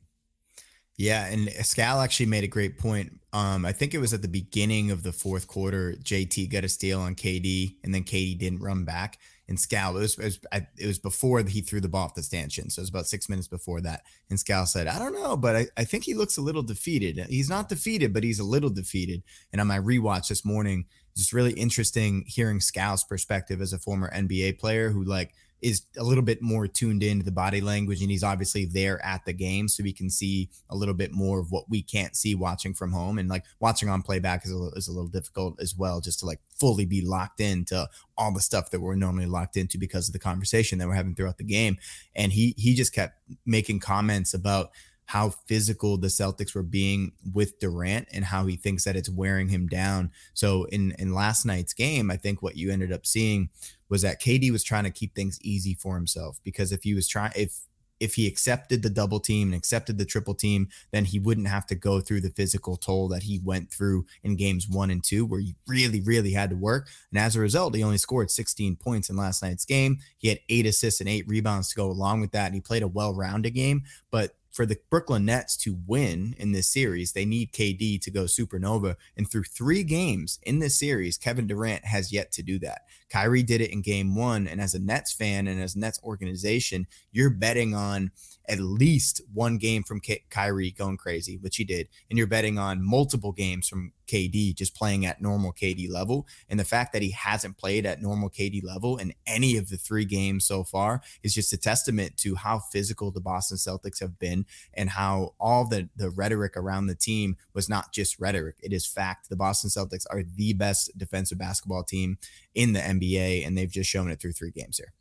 [0.99, 3.21] Yeah, and Scal actually made a great point.
[3.31, 5.95] Um, I think it was at the beginning of the fourth quarter.
[6.03, 9.17] JT got a steal on KD, and then KD didn't run back.
[9.47, 10.39] And Scal, it was, it was,
[10.77, 13.29] it was before he threw the ball off the stanchion, so it was about six
[13.29, 14.01] minutes before that.
[14.29, 17.17] And Scal said, "I don't know, but I, I think he looks a little defeated.
[17.29, 20.83] He's not defeated, but he's a little defeated." And on my rewatch this morning,
[21.13, 25.31] it's just really interesting hearing Scal's perspective as a former NBA player who like
[25.61, 29.25] is a little bit more tuned into the body language and he's obviously there at
[29.25, 32.35] the game so we can see a little bit more of what we can't see
[32.35, 35.59] watching from home and like watching on playback is a, little, is a little difficult
[35.59, 39.25] as well just to like fully be locked into all the stuff that we're normally
[39.25, 41.77] locked into because of the conversation that we're having throughout the game.
[42.15, 44.71] And he he just kept making comments about
[45.09, 49.49] how physical the Celtics were being with Durant and how he thinks that it's wearing
[49.49, 50.11] him down.
[50.35, 53.49] So in in last night's game, I think what you ended up seeing
[53.89, 57.07] was that KD was trying to keep things easy for himself because if he was
[57.07, 57.59] trying if
[57.99, 61.65] if he accepted the double team and accepted the triple team, then he wouldn't have
[61.65, 65.25] to go through the physical toll that he went through in games one and two,
[65.25, 66.87] where he really, really had to work.
[67.11, 69.97] And as a result, he only scored 16 points in last night's game.
[70.19, 72.45] He had eight assists and eight rebounds to go along with that.
[72.45, 73.83] And he played a well rounded game.
[74.11, 78.25] But for the Brooklyn Nets to win in this series, they need KD to go
[78.25, 78.97] supernova.
[79.15, 82.81] And through three games in this series, Kevin Durant has yet to do that.
[83.09, 84.47] Kyrie did it in game one.
[84.47, 88.11] And as a Nets fan and as Nets organization, you're betting on
[88.49, 92.57] at least one game from K- Kyrie going crazy, which he did, and you're betting
[92.57, 96.27] on multiple games from KD just playing at normal KD level.
[96.49, 99.77] And the fact that he hasn't played at normal KD level in any of the
[99.77, 104.17] three games so far is just a testament to how physical the Boston Celtics have
[104.17, 108.73] been and how all the the rhetoric around the team was not just rhetoric; it
[108.73, 109.29] is fact.
[109.29, 112.17] The Boston Celtics are the best defensive basketball team
[112.55, 114.93] in the NBA, and they've just shown it through three games here.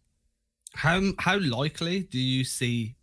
[0.74, 2.96] How how likely do you see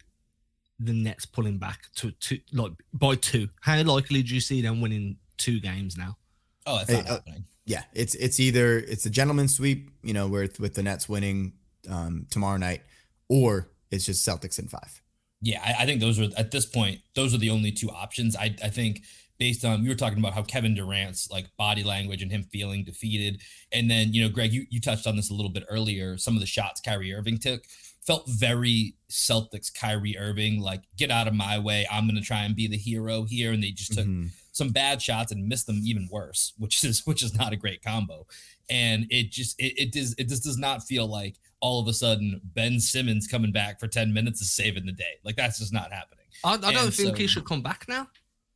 [0.80, 3.50] the Nets pulling back to two, like by two?
[3.62, 6.18] How likely do you see them winning two games now?
[6.66, 7.46] Oh, it's not uh, happening.
[7.66, 11.54] Yeah, it's it's either it's a gentleman's sweep, you know, with with the Nets winning
[11.90, 12.82] um, tomorrow night,
[13.30, 15.02] or it's just Celtics in five.
[15.42, 18.36] Yeah, I, I think those are at this point, those are the only two options.
[18.36, 19.04] I, I think
[19.38, 22.84] based on we were talking about how Kevin Durant's like body language and him feeling
[22.84, 23.42] defeated.
[23.72, 26.18] And then, you know, Greg, you, you touched on this a little bit earlier.
[26.18, 27.64] Some of the shots Kyrie Irving took
[28.06, 31.88] felt very Celtics Kyrie Irving, like, get out of my way.
[31.92, 33.52] I'm gonna try and be the hero here.
[33.52, 34.28] And they just took mm-hmm.
[34.52, 37.84] some bad shots and missed them even worse, which is which is not a great
[37.84, 38.26] combo.
[38.70, 41.94] And it just it, it does it just does not feel like all of a
[41.94, 45.20] sudden Ben Simmons coming back for 10 minutes is saving the day.
[45.24, 46.26] Like that's just not happening.
[46.44, 48.08] I, I don't think so, he should come back now.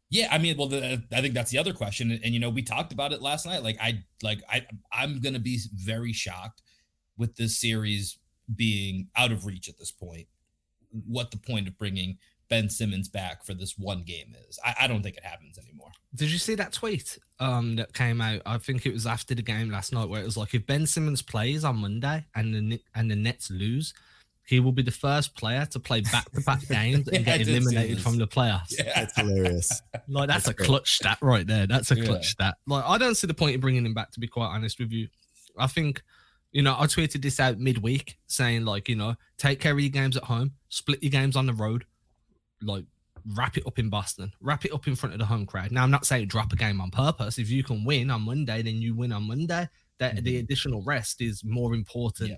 [0.10, 2.50] Yeah, I mean, well, the, I think that's the other question, and, and, you know,
[2.50, 3.62] we talked about it last night.
[3.62, 6.63] Like, I like I I'm gonna be very shocked
[7.17, 8.17] with this series
[8.56, 10.28] being out of reach at this point.
[11.06, 12.17] What the point of bringing
[12.50, 14.58] Ben Simmons back for this one game is?
[14.65, 15.91] I, I don't think it happens anymore.
[16.15, 18.41] Did you see that tweet um, that came out?
[18.48, 20.88] I think it was after the game last night, where it was like, if Ben
[20.88, 23.93] Simmons plays on Monday and the and the Nets lose,
[24.50, 28.18] he will be the first player to play back-to-back games and yeah, get eliminated from
[28.18, 28.74] the playoffs.
[28.76, 28.92] Yeah.
[28.96, 29.80] That's hilarious.
[30.08, 30.68] Like that's, that's a great.
[30.68, 31.68] clutch stat right there.
[31.68, 32.30] That's a clutch yeah.
[32.30, 32.56] stat.
[32.66, 34.10] Like I don't see the point in bringing him back.
[34.14, 35.08] To be quite honest with you,
[35.56, 36.02] I think
[36.52, 39.92] you know I tweeted this out midweek saying like you know take care of your
[39.92, 41.86] games at home, split your games on the road,
[42.64, 42.86] like
[43.36, 45.72] wrap it up in Boston, wrap it up in front of the home crowd.
[45.72, 47.38] Now I'm not saying drop a game on purpose.
[47.38, 49.70] If you can win on Monday, then you win on Monday.
[50.00, 50.24] That mm-hmm.
[50.24, 52.32] the additional rest is more important.
[52.32, 52.38] Yeah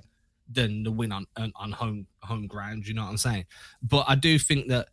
[0.53, 2.87] than the win on, on, on home home ground.
[2.87, 3.45] You know what I'm saying?
[3.81, 4.89] But I do think that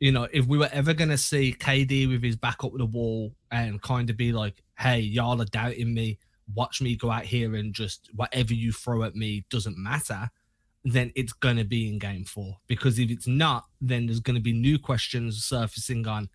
[0.00, 3.34] you know if we were ever gonna see KD with his back up the wall
[3.50, 6.18] and kind of be like, "Hey, y'all are doubting me.
[6.54, 10.30] Watch me go out here and just whatever you throw at me doesn't matter."
[10.84, 14.52] Then it's gonna be in game four because if it's not, then there's gonna be
[14.52, 16.28] new questions surfacing on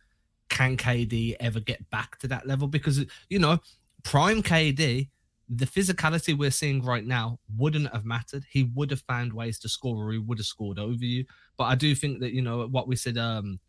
[0.49, 2.67] can KD ever get back to that level?
[2.67, 3.59] Because you know,
[4.03, 5.09] prime KD
[5.49, 8.45] the physicality we're seeing right now wouldn't have mattered.
[8.49, 11.25] He would have found ways to score, or he would have scored over you.
[11.57, 13.17] But I do think that you know what we said.
[13.17, 13.60] Um,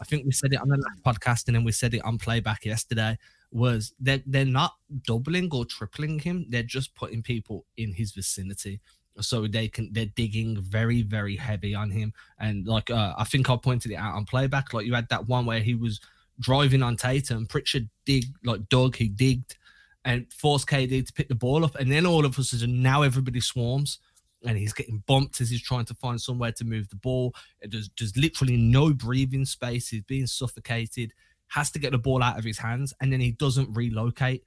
[0.00, 2.18] I think we said it on the last podcast, and then we said it on
[2.18, 3.16] playback yesterday.
[3.52, 4.74] Was they're they're not
[5.06, 6.46] doubling or tripling him?
[6.48, 8.80] They're just putting people in his vicinity,
[9.20, 12.12] so they can they're digging very very heavy on him.
[12.40, 14.72] And like uh, I think I pointed it out on playback.
[14.72, 16.00] Like you had that one where he was
[16.40, 17.46] driving on Tatum.
[17.46, 18.96] Pritchard dig like dug.
[18.96, 19.56] He digged
[20.04, 21.74] and force KD to pick the ball up.
[21.76, 23.98] And then all of a sudden, now everybody swarms
[24.44, 27.34] and he's getting bumped as he's trying to find somewhere to move the ball.
[27.62, 29.88] There's, there's literally no breathing space.
[29.88, 31.12] He's being suffocated,
[31.48, 34.44] has to get the ball out of his hands, and then he doesn't relocate.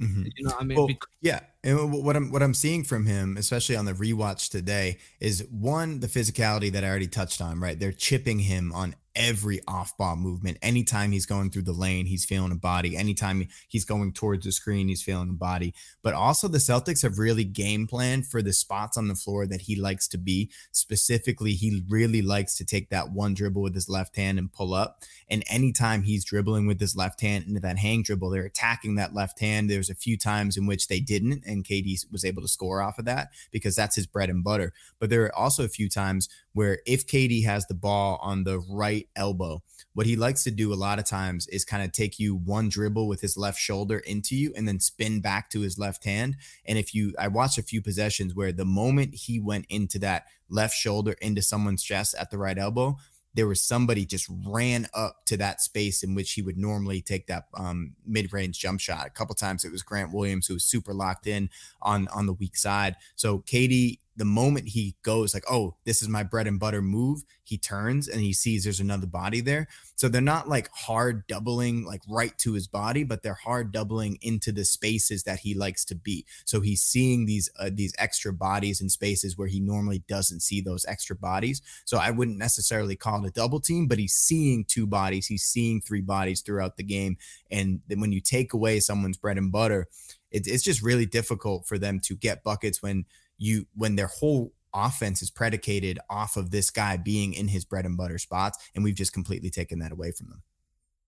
[0.00, 0.22] Mm-hmm.
[0.36, 0.78] You know what I mean?
[0.78, 1.40] Well, because- yeah.
[1.64, 6.00] And what I'm what I'm seeing from him, especially on the rewatch today, is one,
[6.00, 7.78] the physicality that I already touched on, right?
[7.78, 10.56] They're chipping him on every off ball movement.
[10.62, 12.96] Anytime he's going through the lane, he's feeling a body.
[12.96, 15.74] Anytime he's going towards the screen, he's feeling a body.
[16.02, 19.62] But also, the Celtics have really game planned for the spots on the floor that
[19.62, 20.50] he likes to be.
[20.70, 24.72] Specifically, he really likes to take that one dribble with his left hand and pull
[24.72, 25.02] up.
[25.28, 29.14] And anytime he's dribbling with his left hand into that hang dribble, they're attacking that
[29.14, 29.68] left hand.
[29.68, 32.98] There's a few times in which they didn't, and KD was able to score off
[32.98, 34.72] of that because that's his bread and butter.
[35.00, 38.58] But there are also a few times where if KD has the ball on the
[38.58, 39.62] right elbow,
[39.94, 42.68] what he likes to do a lot of times is kind of take you one
[42.68, 46.36] dribble with his left shoulder into you and then spin back to his left hand.
[46.64, 50.26] And if you, I watched a few possessions where the moment he went into that
[50.48, 52.96] left shoulder into someone's chest at the right elbow,
[53.34, 57.26] there was somebody just ran up to that space in which he would normally take
[57.26, 59.06] that um, mid-range jump shot.
[59.06, 62.32] A couple times it was Grant Williams who was super locked in on on the
[62.32, 62.96] weak side.
[63.16, 67.22] So KD the moment he goes like, oh, this is my bread and butter move,
[67.44, 69.68] he turns and he sees there's another body there.
[69.94, 74.18] So they're not like hard doubling like right to his body, but they're hard doubling
[74.20, 76.26] into the spaces that he likes to be.
[76.44, 80.60] So he's seeing these uh, these extra bodies in spaces where he normally doesn't see
[80.60, 81.62] those extra bodies.
[81.84, 85.44] So I wouldn't necessarily call it a double team, but he's seeing two bodies, he's
[85.44, 87.18] seeing three bodies throughout the game.
[87.52, 89.86] And when you take away someone's bread and butter,
[90.30, 93.06] it, it's just really difficult for them to get buckets when
[93.38, 97.86] you when their whole offense is predicated off of this guy being in his bread
[97.86, 100.42] and butter spots and we've just completely taken that away from them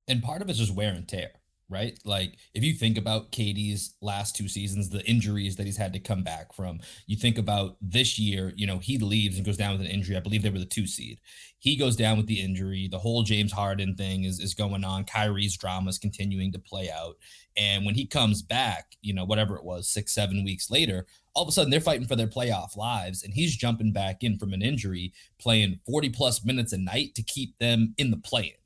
[0.08, 1.30] and part of it's just wear and tear
[1.70, 1.98] right?
[2.04, 6.00] Like if you think about KD's last two seasons, the injuries that he's had to
[6.00, 9.72] come back from, you think about this year, you know, he leaves and goes down
[9.72, 10.16] with an injury.
[10.16, 11.20] I believe they were the two seed.
[11.60, 12.88] He goes down with the injury.
[12.90, 15.04] The whole James Harden thing is, is going on.
[15.04, 17.14] Kyrie's drama is continuing to play out.
[17.56, 21.44] And when he comes back, you know, whatever it was, six, seven weeks later, all
[21.44, 23.22] of a sudden they're fighting for their playoff lives.
[23.22, 27.22] And he's jumping back in from an injury, playing 40 plus minutes a night to
[27.22, 28.59] keep them in the play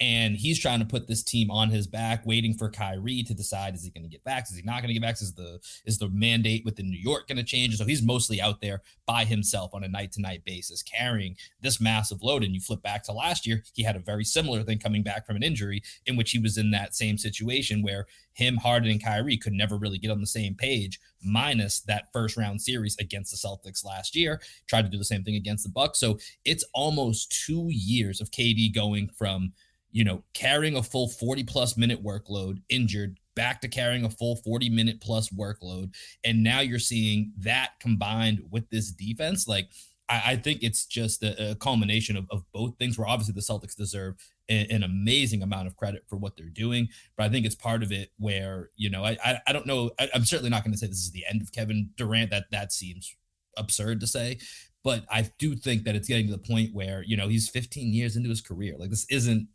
[0.00, 3.74] and he's trying to put this team on his back, waiting for Kyrie to decide
[3.74, 4.44] is he going to get back?
[4.48, 5.20] Is he not going to get back?
[5.20, 7.76] Is the is the mandate within New York going to change?
[7.76, 11.80] So he's mostly out there by himself on a night to night basis, carrying this
[11.80, 12.44] massive load.
[12.44, 15.26] And you flip back to last year, he had a very similar thing coming back
[15.26, 19.02] from an injury in which he was in that same situation where him, Harden, and
[19.02, 23.32] Kyrie could never really get on the same page, minus that first round series against
[23.32, 24.40] the Celtics last year.
[24.68, 25.98] Tried to do the same thing against the Bucks.
[25.98, 29.52] So it's almost two years of KD going from
[29.90, 34.36] you know, carrying a full 40 plus minute workload, injured, back to carrying a full
[34.36, 35.94] 40 minute plus workload.
[36.24, 39.46] And now you're seeing that combined with this defense.
[39.46, 39.70] Like,
[40.08, 43.40] I, I think it's just a, a culmination of, of, both things where obviously the
[43.40, 44.16] Celtics deserve
[44.48, 46.88] a, an amazing amount of credit for what they're doing.
[47.16, 49.90] But I think it's part of it where, you know, I, I, I don't know.
[49.98, 52.30] I, I'm certainly not going to say this is the end of Kevin Durant.
[52.30, 53.14] That that seems
[53.56, 54.38] absurd to say.
[54.84, 57.92] But I do think that it's getting to the point where, you know, he's 15
[57.92, 58.76] years into his career.
[58.78, 59.48] Like this isn't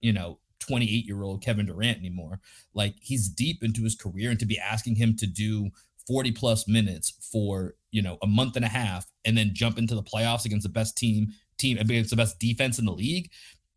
[0.00, 2.40] you know, 28 year old Kevin Durant anymore.
[2.74, 5.70] Like he's deep into his career and to be asking him to do
[6.06, 9.94] 40 plus minutes for, you know, a month and a half and then jump into
[9.94, 11.28] the playoffs against the best team,
[11.58, 13.30] team against the best defense in the league.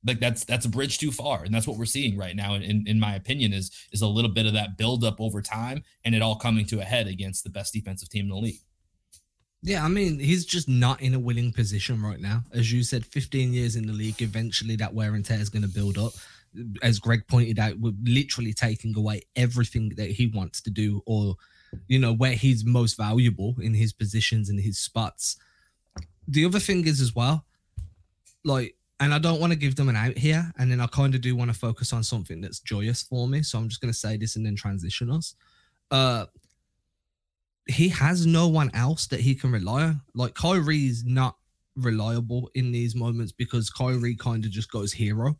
[0.05, 1.43] Like that's that's a bridge too far.
[1.43, 4.31] And that's what we're seeing right now, in, in my opinion, is is a little
[4.31, 7.49] bit of that buildup over time and it all coming to a head against the
[7.49, 8.61] best defensive team in the league.
[9.61, 12.43] Yeah, I mean, he's just not in a winning position right now.
[12.53, 15.63] As you said, 15 years in the league, eventually that wear and tear is going
[15.63, 16.13] to build up.
[16.81, 21.35] As Greg pointed out, we're literally taking away everything that he wants to do or,
[21.87, 25.35] you know, where he's most valuable in his positions and his spots.
[26.27, 27.45] The other thing is as well,
[28.45, 30.51] like, and I don't want to give them an out here.
[30.57, 33.43] And then I kind of do want to focus on something that's joyous for me.
[33.43, 35.35] So I'm just going to say this and then transition us.
[35.91, 36.25] Uh,
[37.69, 40.01] he has no one else that he can rely on.
[40.13, 41.35] Like Kyrie's not
[41.75, 45.37] reliable in these moments because Kyrie kind of just goes hero.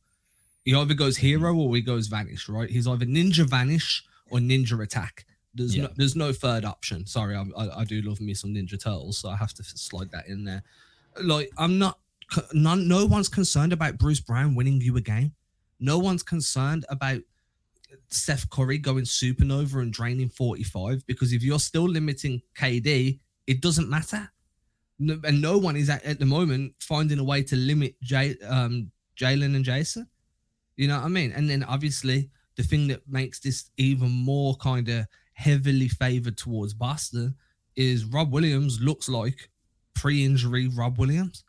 [0.63, 2.69] He either goes hero or he goes vanish, right?
[2.69, 5.25] He's either ninja vanish or ninja attack.
[5.53, 5.83] There's yeah.
[5.83, 7.05] no there's no third option.
[7.05, 10.11] Sorry, I, I, I do love me some Ninja Turtles, so I have to slide
[10.11, 10.63] that in there.
[11.21, 11.97] Like I'm not
[12.53, 15.33] none no one's concerned about Bruce Brown winning you a game.
[15.79, 17.21] No one's concerned about
[18.09, 23.89] Steph Curry going supernova and draining 45 because if you're still limiting KD, it doesn't
[23.89, 24.29] matter.
[24.99, 28.35] No, and no one is at, at the moment finding a way to limit Jay,
[28.47, 30.07] um, Jaylen and Jayson.
[30.75, 31.31] You know what I mean?
[31.31, 36.73] And then obviously the thing that makes this even more kind of heavily favored towards
[36.73, 37.35] Boston
[37.75, 39.49] is Rob Williams looks like
[39.93, 41.43] pre-injury Rob Williams.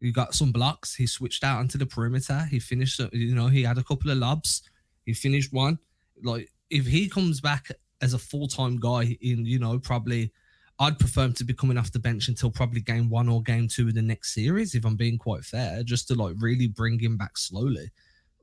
[0.00, 0.94] He got some blocks.
[0.94, 2.46] He switched out onto the perimeter.
[2.48, 3.00] He finished.
[3.12, 4.62] You know, he had a couple of lobs
[5.08, 5.78] he finished one.
[6.22, 7.70] Like if he comes back
[8.02, 10.30] as a full time guy in, you know, probably
[10.78, 13.68] I'd prefer him to be coming off the bench until probably game one or game
[13.68, 17.00] two of the next series, if I'm being quite fair, just to like really bring
[17.00, 17.90] him back slowly.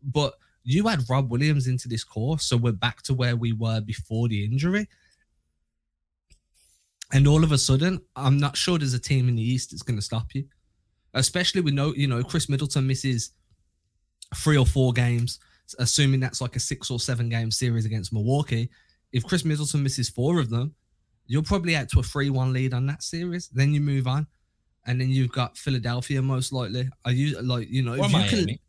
[0.01, 3.79] But you add Rob Williams into this course, so we're back to where we were
[3.79, 4.87] before the injury.
[7.13, 9.83] And all of a sudden, I'm not sure there's a team in the East that's
[9.83, 10.45] going to stop you.
[11.13, 13.33] Especially with no, you know, Khris Middleton misses
[14.33, 15.39] three or four games
[15.79, 18.69] assuming that's like a six or seven game series against Milwaukee,
[19.11, 20.75] if Khris Middleton misses four of them,
[21.27, 23.47] you're probably out to a 3 1 lead on that series.
[23.49, 24.27] Then you move on.
[24.85, 26.89] And then you've got Philadelphia, most likely.
[27.05, 28.59] Are you like, you know, or if you can.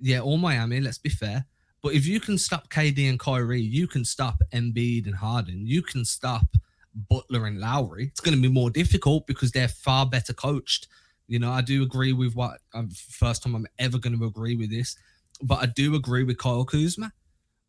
[0.00, 1.44] Yeah, or Miami, let's be fair.
[1.82, 5.66] But if you can stop KD and Kyrie, you can stop Embiid and Harden.
[5.66, 6.46] You can stop
[6.94, 8.06] Butler and Lowry.
[8.06, 10.86] It's going to be more difficult because they're far better coached.
[11.26, 12.58] You know, I do agree with what.
[12.74, 14.96] Um, first time I'm ever going to agree with this
[15.42, 17.12] but I do agree with Kyle Kuzma,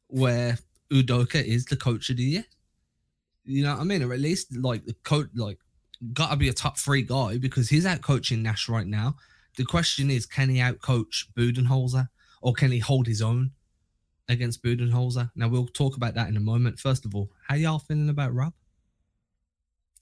[0.08, 0.58] where
[0.92, 2.46] Udoka is the coach of the year.
[3.46, 4.04] You know what I mean?
[4.04, 5.58] Or at least like the coach, like
[6.14, 9.16] got to be a top three guy because he's out coaching Nash right now.
[9.58, 12.10] The question is, can he out coach Budenholzer
[12.42, 13.52] or can he hold his own
[14.28, 15.32] against Budenholzer?
[15.36, 16.80] Now we'll talk about that in a moment.
[16.80, 18.54] First of all, how y'all feeling about Rob?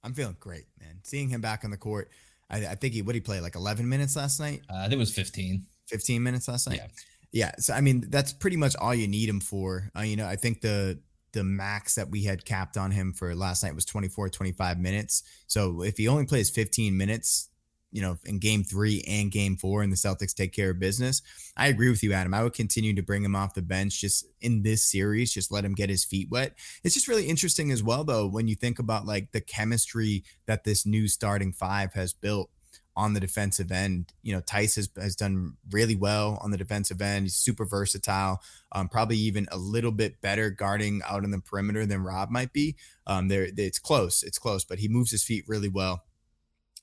[0.03, 0.99] I'm feeling great, man.
[1.03, 2.09] Seeing him back on the court.
[2.49, 4.61] I, I think he what he played like 11 minutes last night.
[4.69, 5.65] Uh, I think it was 15.
[5.87, 6.79] 15 minutes last night.
[6.79, 6.87] Yeah.
[7.31, 9.89] Yeah, so I mean that's pretty much all you need him for.
[9.95, 10.99] Uh, you know, I think the
[11.33, 15.23] the max that we had capped on him for last night was 24 25 minutes.
[15.47, 17.49] So if he only plays 15 minutes,
[17.91, 21.21] you know, in game 3 and game 4 and the Celtics take care of business,
[21.57, 22.33] I agree with you Adam.
[22.33, 25.65] I would continue to bring him off the bench just in this series, just let
[25.65, 26.57] him get his feet wet.
[26.83, 30.63] It's just really interesting as well though when you think about like the chemistry that
[30.63, 32.49] this new starting 5 has built
[32.97, 34.11] on the defensive end.
[34.23, 37.25] You know, Theis has, has done really well on the defensive end.
[37.25, 41.85] He's super versatile, um, probably even a little bit better guarding out on the perimeter
[41.85, 42.75] than Rob might be.
[43.05, 46.01] Um, there, it's close, it's close, but he moves his feet really well.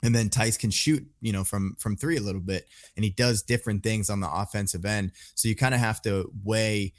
[0.05, 3.11] and then Theis can shoot, you know, from from three a little bit, and he
[3.11, 5.13] does different things on the offensive end.
[5.35, 6.93] So you kind of have to weigh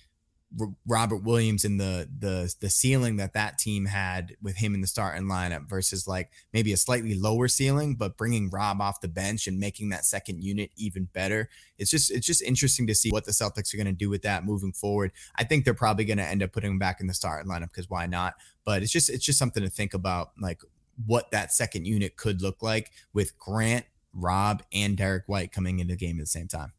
[0.85, 4.87] Robert Williams and the the the ceiling that that team had with him in the
[4.87, 9.47] starting lineup versus like maybe a slightly lower ceiling, but bringing Rob off the bench
[9.47, 11.49] and making that second unit even better.
[11.77, 14.21] It's just it's just interesting to see what the Celtics are going to do with
[14.21, 15.11] that moving forward.
[15.35, 17.69] I think they're probably going to end up putting him back in the starting lineup
[17.69, 18.35] because why not?
[18.63, 20.61] But it's just it's just something to think about, like
[21.05, 25.93] what that second unit could look like with Grant, Rob, and Derrick White coming into
[25.93, 26.71] the game at the same time.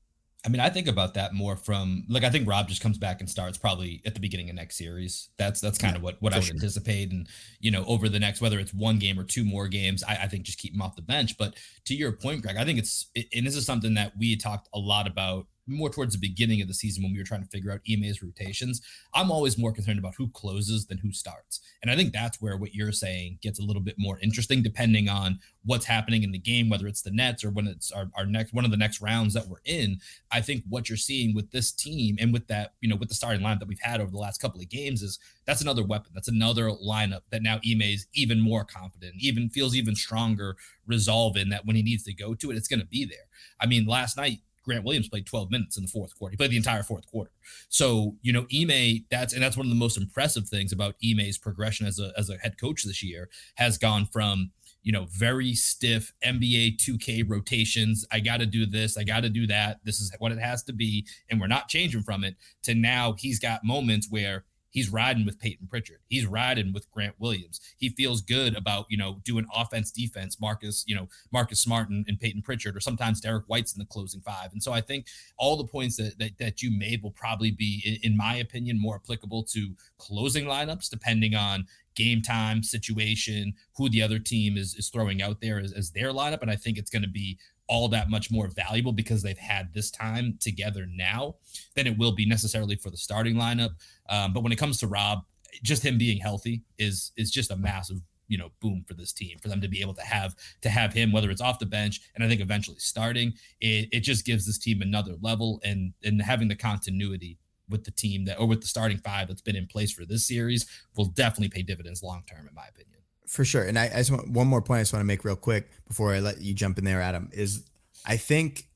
[0.46, 3.20] I mean, I think about that more from like I think Rob just comes back
[3.20, 5.30] and starts probably at the beginning of next series.
[5.38, 6.54] That's that's kind of what what I would sure.
[6.54, 7.28] anticipate, and
[7.58, 10.28] you know, over the next whether it's one game or two more games, I, I,
[10.28, 11.36] think just keep him off the bench.
[11.36, 14.68] But to your point, Greg, I think it's and this is something that we talked
[14.72, 17.48] a lot about more towards the beginning of the season when we were trying to
[17.48, 18.80] figure out Ime's rotations.
[19.14, 21.60] I'm always more concerned about who closes than who starts.
[21.82, 25.08] And I think that's where what you're saying gets a little bit more interesting depending
[25.08, 28.26] on what's happening in the game, whether it's the Nets or when it's our, our
[28.26, 29.98] next one of the next rounds that we're in.
[30.30, 33.14] I think what you're seeing with this team and with that, you know, with the
[33.14, 36.12] starting line that we've had over the last couple of games is that's another weapon.
[36.14, 40.56] That's another lineup that now Ime is even more confident, even feels even stronger
[40.86, 43.26] resolve in that when he needs to go to it, it's going to be there.
[43.60, 46.32] I mean, last night Grant Williams played 12 minutes in the fourth quarter.
[46.32, 47.30] He played the entire fourth quarter.
[47.68, 51.38] So, you know, Ime, that's and that's one of the most impressive things about Ime's
[51.38, 54.50] progression as a as a head coach this year has gone from,
[54.82, 58.04] you know, very stiff NBA 2K rotations.
[58.10, 59.78] I got to do this, I got to do that.
[59.84, 63.14] This is what it has to be and we're not changing from it to now
[63.16, 64.44] he's got moments where
[64.76, 66.00] he's riding with Payton Pritchard.
[66.06, 67.60] He's riding with Grant Williams.
[67.78, 72.04] He feels good about, you know, doing offense, defense, Marcus, you know, Marcus Smart and,
[72.06, 74.52] and Payton Pritchard, or sometimes Derrick White's in the closing five.
[74.52, 75.06] And so I think
[75.38, 78.78] all the points that that, that you made will probably be, in, in my opinion,
[78.78, 81.66] more applicable to closing lineups, depending on
[81.96, 86.12] game time situation, who the other team is is throwing out there as, as their
[86.12, 86.42] lineup.
[86.42, 87.38] And I think it's going to be
[87.68, 91.34] all that much more valuable because they've had this time together now
[91.74, 93.70] than it will be necessarily for the starting lineup.
[94.08, 95.24] Um, but when it comes to Rob,
[95.62, 99.38] just him being healthy is is just a massive you know boom for this team
[99.40, 102.00] for them to be able to have to have him whether it's off the bench
[102.14, 106.20] and i think eventually starting it, it just gives this team another level and and
[106.20, 107.38] having the continuity
[107.68, 110.26] with the team that or with the starting five that's been in place for this
[110.26, 112.96] series will definitely pay dividends long term in my opinion
[113.26, 113.62] for sure.
[113.62, 115.68] And I, I just want one more point I just want to make real quick
[115.86, 117.64] before I let you jump in there, Adam, is
[118.06, 118.68] I think,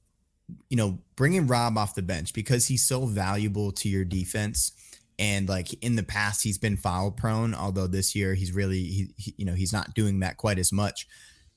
[0.68, 4.72] you know, bringing Rob off the bench because he's so valuable to your defense.
[5.18, 9.08] And like in the past, he's been foul prone, although this year he's really, he,
[9.16, 11.06] he, you know, he's not doing that quite as much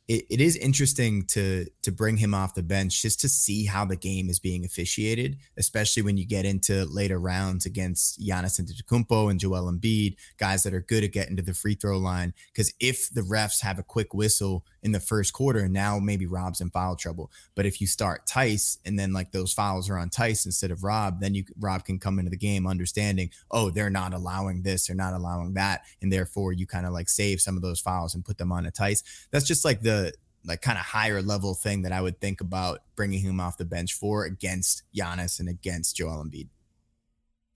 [0.08, 3.86] it, it is interesting to to bring him off the bench just to see how
[3.86, 9.32] the game is being officiated, especially when you get into later rounds against Giannis Antetokounmpo
[9.32, 12.34] and Joel Embiid, guys that are good at getting to the free throw line.
[12.52, 16.60] Because if the refs have a quick whistle in the first quarter, now maybe Rob's
[16.60, 17.32] in foul trouble.
[17.56, 20.84] But if you start Theis and then like those fouls are on Theis instead of
[20.84, 24.88] Rob, then you Rob can come into the game understanding, oh, they're not allowing this,
[24.88, 28.14] they're not allowing that, and therefore you kind of like save some of those fouls
[28.14, 29.02] and put them on a Theis.
[29.32, 30.14] That's just like the the
[30.46, 33.66] like kind of higher level thing that I would think about bringing him off the
[33.66, 36.50] bench for against Giannis and against Joel Embiid.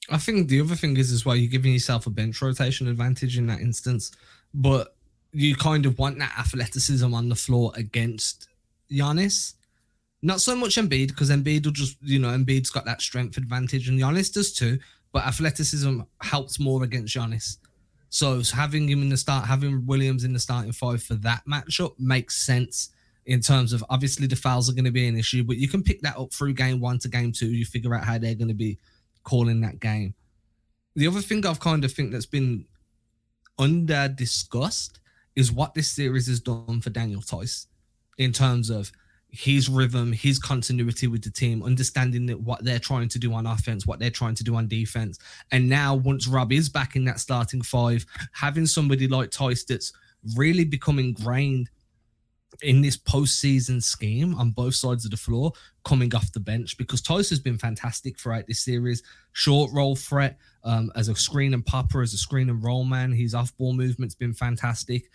[0.09, 3.38] I think the other thing is as well, you're giving yourself a bench rotation advantage
[3.38, 4.11] in that instance,
[4.53, 4.95] but
[5.33, 8.47] you kind of want that athleticism on the floor against
[8.89, 9.55] Giannis.
[10.21, 13.89] Not so much Embiid because Embiid will just, you know, Embiid's got that strength advantage
[13.89, 14.79] and Giannis does too,
[15.11, 17.57] but athleticism helps more against Giannis.
[18.10, 21.93] So having him in the start, having Williams in the starting five for that matchup
[21.99, 22.89] makes sense
[23.26, 25.84] in terms of obviously the fouls are going to be an issue, but you can
[25.84, 27.51] pick that up through game one to game two.
[27.51, 28.78] You figure out how they're going to be
[29.24, 30.16] calling that game.
[30.95, 32.66] The other thing I've kind of think that's been
[33.60, 34.99] under discussed
[35.36, 37.68] is what this series has done for Daniel Theis
[38.18, 38.91] in terms of
[39.38, 43.45] his rhythm, his continuity with the team, understanding that what they're trying to do on
[43.45, 45.19] offense, what they're trying to do on defense.
[45.51, 49.93] And now, once Rob is back in that starting five, having somebody like Theis that's
[50.35, 51.69] really become ingrained
[52.63, 55.51] in this postseason scheme on both sides of the floor
[55.85, 59.03] coming off the bench because Theis has been fantastic throughout this series.
[59.33, 63.11] Short roll threat um, as a screen and popper, as a screen and roll man.
[63.11, 65.11] His off ball movement's been fantastic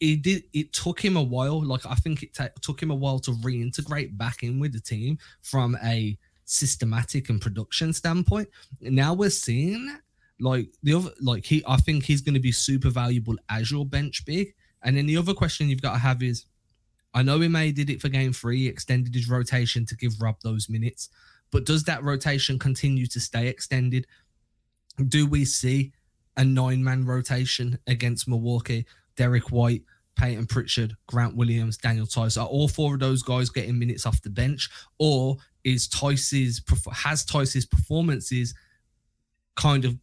[0.00, 3.18] it did it took him a while like i think it took him a while
[3.18, 6.16] to reintegrate back in with the team from a
[6.48, 8.48] systematic and production standpoint.
[8.80, 9.98] Now we're seeing
[10.40, 13.84] like the other like he i think he's going to be super valuable as your
[13.84, 14.54] bench big.
[14.82, 16.46] And then the other question you've got to have is
[17.12, 20.68] i know Ime did it for game three extended his rotation to give rob those
[20.68, 21.10] minutes
[21.50, 24.06] but does that rotation continue to stay extended?
[25.06, 25.92] Do we see
[26.36, 28.86] a nine man rotation against milwaukee
[29.18, 29.82] Derrick White,
[30.16, 32.38] Payton Pritchard, Grant Williams, Daniel Theis.
[32.38, 36.62] Are all four of those guys getting minutes off the bench, or is Theis's
[36.92, 38.54] has Theis's performances
[39.56, 39.96] kind of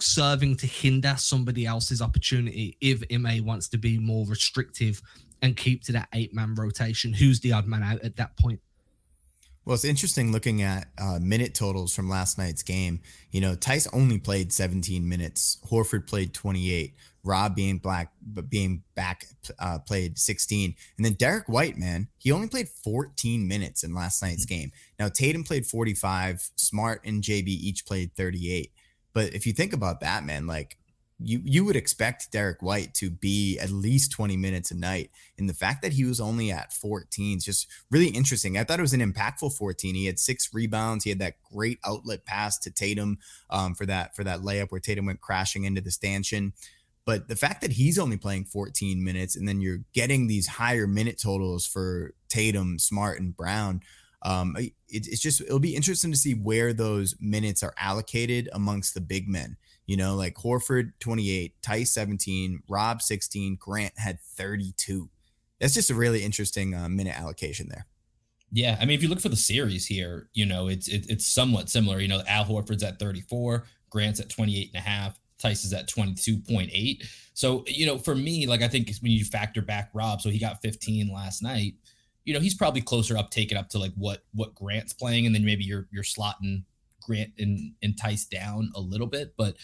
[0.00, 5.00] serving to hinder somebody else's opportunity if Ime wants to be more restrictive
[5.42, 7.12] and keep to that eight man rotation?
[7.12, 8.60] Who's the odd man out at that point?
[9.66, 13.00] Well, it's interesting looking at uh, minute totals from last night's game.
[13.32, 15.58] You know, Theis only played 17 minutes.
[15.68, 16.94] Horford played 28.
[17.26, 19.26] Rob being black, but being back
[19.58, 20.74] uh, played 16.
[20.96, 24.60] And then Derrick White, man, he only played 14 minutes in last night's mm-hmm.
[24.60, 24.72] game.
[24.98, 26.50] Now Tatum played 45.
[26.56, 28.70] Smart and JB each played 38.
[29.12, 30.78] But if you think about that, man, like
[31.18, 35.10] you you would expect Derrick White to be at least 20 minutes a night.
[35.38, 38.58] And the fact that he was only at 14 is just really interesting.
[38.58, 39.94] I thought it was an impactful 14.
[39.94, 41.04] He had six rebounds.
[41.04, 43.18] He had that great outlet pass to Tatum
[43.48, 46.52] um, for that for that layup where Tatum went crashing into the stanchion.
[47.06, 50.88] But the fact that he's only playing 14 minutes and then you're getting these higher
[50.88, 53.80] minute totals for Tatum, Smart, and Brown,
[54.22, 58.92] um, it, it's just it'll be interesting to see where those minutes are allocated amongst
[58.92, 59.56] the big men.
[59.86, 65.08] You know, like Horford 28, Theis 17, Rob 16, Grant had 32.
[65.60, 67.86] That's just a really interesting uh, minute allocation there.
[68.50, 71.26] Yeah, I mean, if you look for the series here, you know, it's it, it's
[71.26, 72.00] somewhat similar.
[72.00, 75.20] You know, Al Horford's at 34, Grant's at 28 and a half,
[75.52, 77.02] Is at 22.8.
[77.34, 80.38] So, you know, for me, like I think when you factor back Rob, so he
[80.38, 81.74] got 15 last night,
[82.24, 85.34] you know, he's probably closer up, taking up to like what what Grant's playing, and
[85.34, 86.64] then maybe you're you're slotting
[87.02, 89.34] Grant and entice down a little bit.
[89.36, 89.56] But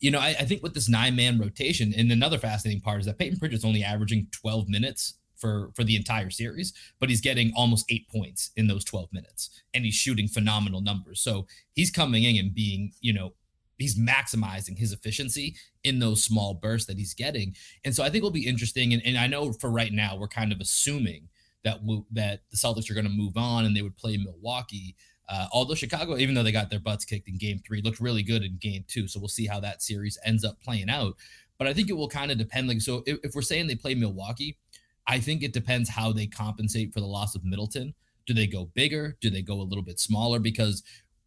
[0.00, 3.06] you know, I, I think with this nine man rotation, and another fascinating part is
[3.06, 7.52] that Payton Pritchard's only averaging 12 minutes for for the entire series, but he's getting
[7.56, 11.20] almost eight points in those 12 minutes, and he's shooting phenomenal numbers.
[11.20, 13.32] So he's coming in and being, you know,
[13.80, 17.54] he's maximizing his efficiency in those small bursts that he's getting.
[17.84, 18.92] And so I think it'll be interesting.
[18.92, 21.28] And, and I know for right now we're kind of assuming
[21.64, 21.80] that
[22.12, 24.96] that the Celtics are going to move on and they would play Milwaukee.
[25.28, 28.22] Uh, although Chicago, even though they got their butts kicked in Game Three, looked really
[28.22, 29.06] good in Game Two.
[29.06, 31.14] So we'll see how that series ends up playing out.
[31.58, 32.68] But I think it will kind of depend.
[32.68, 34.56] Like, so if, if we're saying they play Milwaukee,
[35.06, 37.94] I think it depends how they compensate for the loss of Middleton.
[38.26, 39.16] Do they go bigger?
[39.20, 40.38] Do they go a little bit smaller?
[40.38, 40.82] Because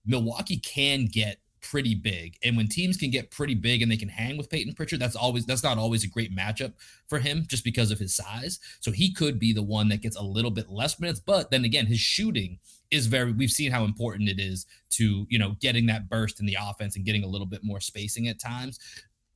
[0.06, 2.38] Milwaukee can get pretty big.
[2.43, 5.16] And when teams can get pretty big and they can hang with Payton Pritchard, that's
[5.16, 6.74] always that's not always a great matchup
[7.07, 8.59] for him just because of his size.
[8.80, 11.66] So he could be the one that gets a little bit less minutes, but then
[11.66, 12.59] again, his shooting
[12.91, 16.45] is very we've seen how important it is to, you know, getting that burst in
[16.45, 18.80] the offense and getting a little bit more spacing at times.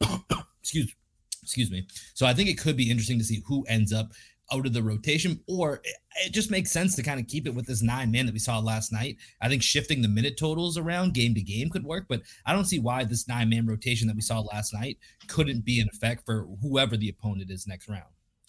[0.62, 0.94] excuse
[1.42, 1.88] excuse me.
[2.14, 4.12] So I think it could be interesting to see who ends up
[4.52, 5.82] out of the rotation, or
[6.24, 8.40] it just makes sense to kind of keep it with this nine man that we
[8.40, 9.18] saw last night.
[9.42, 12.66] I think shifting the minute totals around game to game could work, but I don't
[12.66, 16.26] see why this nine man rotation that we saw last night couldn't be in effect
[16.26, 18.06] for whoever the opponent is next round.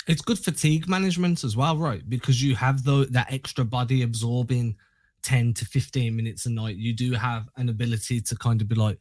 [0.07, 2.09] It's good fatigue management as well, right?
[2.09, 4.76] Because you have the, that extra body absorbing
[5.22, 6.76] 10 to 15 minutes a night.
[6.76, 8.99] You do have an ability to kind of be like,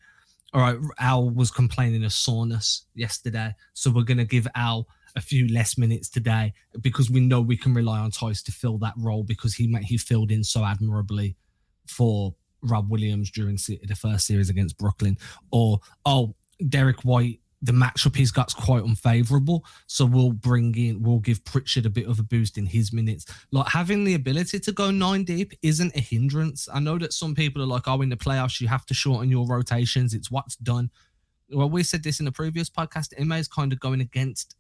[0.54, 3.54] all right, Al was complaining of soreness yesterday.
[3.74, 4.88] So we're going to give Al
[5.18, 8.78] a few less minutes today because we know we can rely on Theis to fill
[8.78, 11.36] that role because he he filled in so admirably
[11.88, 15.18] for Rob Williams during the first series against Brooklyn.
[15.52, 16.36] Or oh,
[16.70, 21.88] Derrick White, the matchup he's got's quite unfavorable, so we'll bring in we'll give Pritchard
[21.88, 23.26] a bit of a boost in his minutes.
[23.52, 26.70] Like having the ability to go nine deep isn't a hindrance.
[26.72, 29.32] I know that some people are like, oh, in the playoffs you have to shorten
[29.32, 30.14] your rotations.
[30.14, 30.92] It's what's done.
[31.50, 33.20] Well, we said this in the previous podcast.
[33.20, 34.56] Ime is kind of going against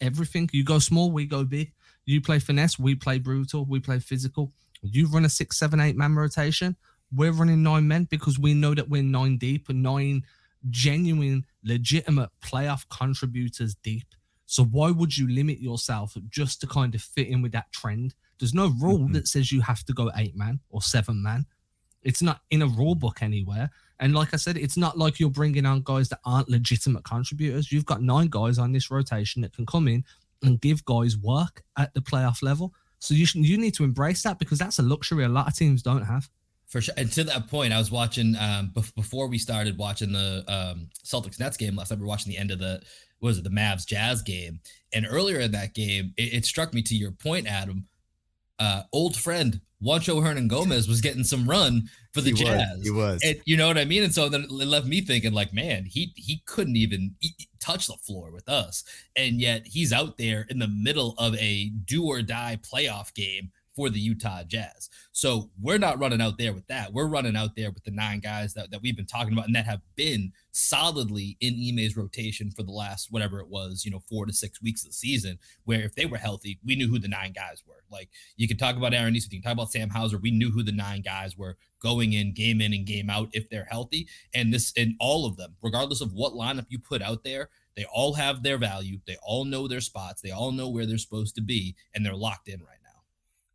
[0.00, 0.48] everything.
[0.52, 1.72] You go small, we go big.
[2.04, 4.52] You play finesse, we play brutal, we play physical.
[4.82, 6.76] You run a six, seven, eight man rotation.
[7.14, 10.24] We're running nine men because we know that we're nine deep and nine
[10.70, 14.14] genuine, legitimate playoff contributors deep.
[14.46, 18.14] So why would you limit yourself just to kind of fit in with that trend?
[18.38, 19.12] There's no rule mm-hmm.
[19.12, 21.46] that says you have to go eight man or seven man.
[22.02, 23.70] It's not in a rule book anywhere.
[24.00, 27.72] And like I said, it's not like you're bringing on guys that aren't legitimate contributors.
[27.72, 30.04] You've got nine guys on this rotation that can come in
[30.42, 32.72] and give guys work at the playoff level.
[33.00, 35.54] So you should, you need to embrace that because that's a luxury a lot of
[35.54, 36.28] teams don't have.
[36.68, 36.94] For sure.
[36.96, 41.40] And to that point, I was watching um, before we started watching the um, Celtics
[41.40, 41.98] Nets game last night.
[41.98, 42.82] We were watching the end of the
[43.20, 44.60] was it the Mavs Jazz game,
[44.92, 47.88] and earlier in that game, it, it struck me to your point, Adam.
[48.60, 52.78] Uh, old friend Juancho Hernangomez was getting some run for the he Jazz.
[52.78, 53.20] Was, he was.
[53.24, 54.02] And you know what I mean?
[54.02, 57.14] And so then it left me thinking, like, man, he he couldn't even
[57.60, 58.84] touch the floor with us.
[59.16, 63.52] And yet he's out there in the middle of a do or die playoff game
[63.78, 64.90] for the Utah Jazz.
[65.12, 66.92] So we're not running out there with that.
[66.92, 69.54] We're running out there with the nine guys that, that we've been talking about and
[69.54, 74.00] that have been solidly in Ime's rotation for the last whatever it was, you know,
[74.10, 76.98] four to six weeks of the season, where if they were healthy, we knew who
[76.98, 77.84] the nine guys were.
[77.88, 80.18] Like you could talk about Aaron Nesmith, you can talk about Sam Hauser.
[80.18, 83.48] We knew who the nine guys were going in game in and game out if
[83.48, 84.08] they're healthy.
[84.34, 87.84] And this and all of them, regardless of what lineup you put out there, they
[87.94, 88.98] all have their value.
[89.06, 90.20] They all know their spots.
[90.20, 92.77] They all know where they're supposed to be, and they're locked in right.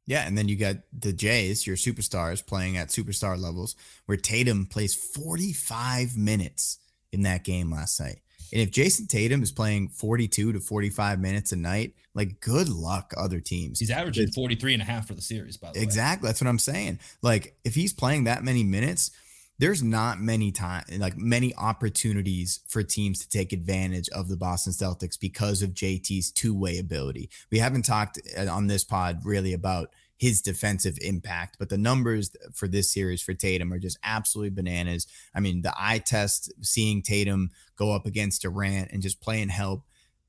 [0.06, 3.76] Yeah, and then you got the Jays, your superstars, playing at superstar levels,
[4.06, 6.80] where Tatum plays 45 minutes
[7.12, 8.20] in that game last night.
[8.51, 13.12] And if Jayson Tatum is playing 42 to 45 minutes a night, like good luck
[13.18, 13.80] other teams.
[13.80, 15.88] He's averaging 43 and a half for the series, by the exactly, way.
[15.88, 16.28] Exactly.
[16.28, 16.99] That's what I'm saying.
[17.24, 19.10] Like if he's playing that many minutes,
[19.64, 24.74] there's not many time like many opportunities for teams to take advantage of the Boston
[24.74, 27.30] Celtics because of JT's two-way ability.
[27.49, 32.36] We haven't talked uh, on this pod really about his defensive impact, but the numbers
[32.53, 35.07] for this series for Tatum are just absolutely bananas.
[35.34, 39.84] I mean, the eye test seeing Tatum go up against Durant and just playing help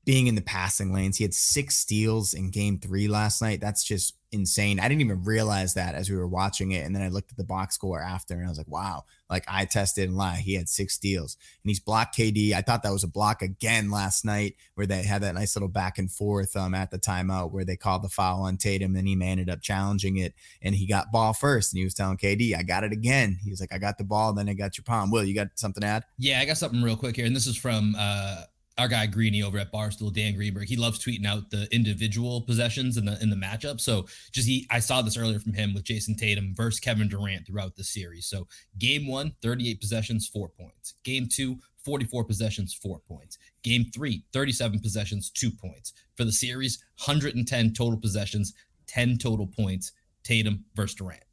[0.05, 1.17] being in the passing lanes.
[1.17, 3.59] He had six steals in game three last night.
[3.59, 4.79] That's just insane.
[4.79, 6.85] I didn't even realize that as we were watching it.
[6.85, 9.45] And then I looked at the box score after and I was like, wow, like
[9.47, 10.35] I tested and lie.
[10.35, 12.53] He had six steals and he's blocked KD.
[12.53, 15.69] I thought that was a block again last night where they had that nice little
[15.69, 19.07] back and forth um, at the timeout where they called the foul on Tatum and
[19.07, 22.55] he ended up challenging it and he got ball first and he was telling KD,
[22.55, 23.39] I got it again.
[23.43, 25.09] He was like, I got the ball, then I got your palm.
[25.09, 26.03] Will, you got something to add?
[26.19, 27.25] Yeah, I got something real quick here.
[27.25, 28.43] And this is from, uh,
[28.77, 32.97] our guy Greeny over at Barstool, Dan Greenberg, he loves tweeting out the individual possessions
[32.97, 33.79] in the in the matchup.
[33.79, 37.47] So just he I saw this earlier from him with Jayson Tatum versus Kevin Durant
[37.47, 38.25] throughout the series.
[38.27, 38.47] So
[38.77, 40.95] game one, 38 possessions, four points.
[41.03, 43.37] Game two, 44 possessions, four points.
[43.63, 45.93] Game three, 37 possessions, two points.
[46.15, 48.53] For the series, 110 total possessions,
[48.87, 49.93] 10 total points.
[50.23, 51.23] Tatum versus Durant.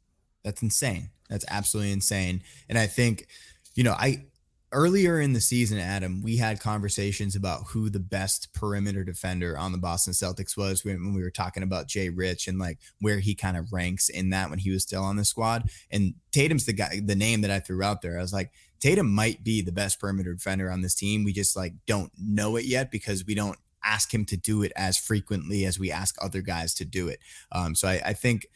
[0.43, 1.09] That's insane.
[1.29, 2.43] That's absolutely insane.
[2.69, 3.27] And I think,
[3.73, 4.25] you know, I
[4.73, 9.71] earlier in the season, Adam, we had conversations about who the best perimeter defender on
[9.71, 13.35] the Boston Celtics was when, we were talking about Jay Rich and like where he
[13.35, 15.69] kind of ranks in that when he was still on the squad.
[15.91, 18.17] And Tatum's the guy, the name that I threw out there.
[18.17, 21.23] I was like, Tatum might be the best perimeter defender on this team.
[21.23, 24.71] We just like don't know it yet because we don't ask him to do it
[24.75, 27.19] as frequently as we ask other guys to do it.
[27.51, 28.47] Um, so I, I think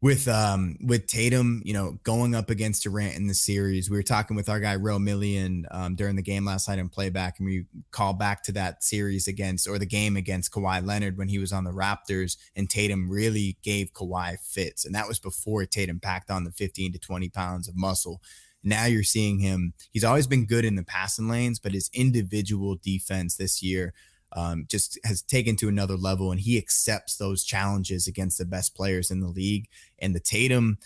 [0.00, 3.90] with um with Tatum, you know, going up against Durant in the series.
[3.90, 6.88] We were talking with our guy Real Million um, during the game last night in
[6.88, 11.18] playback, and we call back to that series against or the game against Kawhi Leonard
[11.18, 15.18] when he was on the Raptors, and Tatum really gave Kawhi fits, and that was
[15.18, 18.22] before Tatum packed on the 15 to 20 pounds of muscle.
[18.62, 19.72] Now you're seeing him.
[19.92, 23.94] He's always been good in the passing lanes, but his individual defense this year
[24.32, 28.74] um, just has taken to another level and he accepts those challenges against the best
[28.74, 29.68] players in the league.
[29.98, 30.78] And the Tatum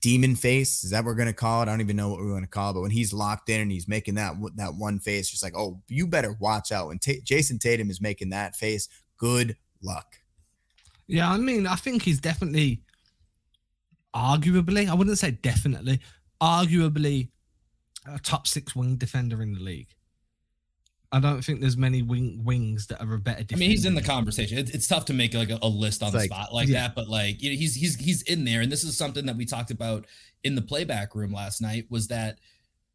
[0.00, 1.62] demon face is that we're gonna call it?
[1.62, 3.70] I don't even know what we're gonna call it, but when he's locked in and
[3.70, 6.88] he's making that that one face, just like, oh, you better watch out.
[6.88, 10.18] When T- Jayson Tatum is making that face, good luck.
[11.06, 12.82] Yeah, I mean, I think he's definitely,
[14.14, 16.00] arguably, I wouldn't say definitely,
[16.40, 17.30] arguably
[18.06, 19.88] a top six wing defender in the league.
[21.10, 23.42] I don't think there's many wing, wings that are a better.
[23.42, 23.54] Defender.
[23.54, 24.58] I mean, he's in the conversation.
[24.58, 26.68] It's, it's tough to make like a, a list on it's the like, spot like
[26.68, 26.82] yeah.
[26.82, 29.36] that, but like you know, he's he's he's in there, and this is something that
[29.36, 30.06] we talked about
[30.44, 31.86] in the playback room last night.
[31.88, 32.38] Was that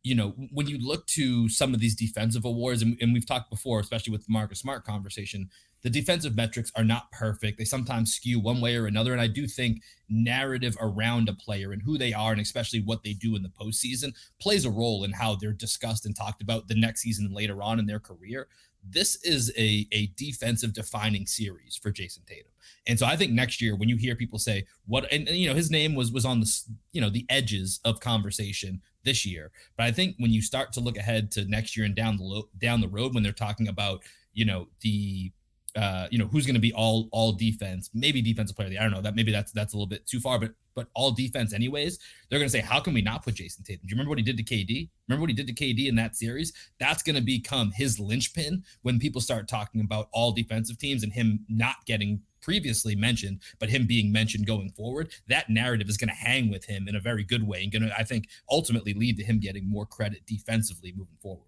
[0.04, 3.50] you know, when you look to some of these defensive awards, and, and, we've talked
[3.50, 5.50] before, especially with the Marcus Smart conversation,
[5.84, 7.58] the defensive metrics are not perfect.
[7.58, 9.12] They sometimes skew one way or another.
[9.12, 13.04] And I do think narrative around a player and who they are, and especially what
[13.04, 16.70] they do in the postseason, plays a role in how they're discussed and talked about
[16.70, 18.48] the next season and later on in their career.
[18.90, 22.52] This is a, a defensive defining series for Jayson Tatum.
[22.88, 25.48] And so I think next year when you hear people say what and, and, you
[25.48, 26.62] know his name was was on the
[26.92, 30.80] you know the edges of conversation this year, but I think when you start to
[30.82, 33.70] look ahead to next year and down the lo- down the road when they're talking
[33.70, 34.04] about
[34.34, 35.32] you know the
[35.76, 38.68] uh, you know who's going to be all all defense, maybe defensive player.
[38.68, 38.82] of the year.
[38.82, 41.12] I don't know that maybe that's that's a little bit too far, but but all
[41.12, 42.00] defense anyways.
[42.30, 43.82] They're going to say, how can we not put Jayson Tatum?
[43.84, 44.90] Do you remember what he did to KD?
[45.08, 46.54] Remember what he did to KD in that series?
[46.80, 51.14] That's going to become his linchpin when people start talking about all defensive teams and
[51.14, 56.10] him not getting previously mentioned, but him being mentioned going forward, that narrative is going
[56.10, 58.94] to hang with him in a very good way and going to, I think, ultimately
[58.94, 61.48] lead to him getting more credit defensively moving forward.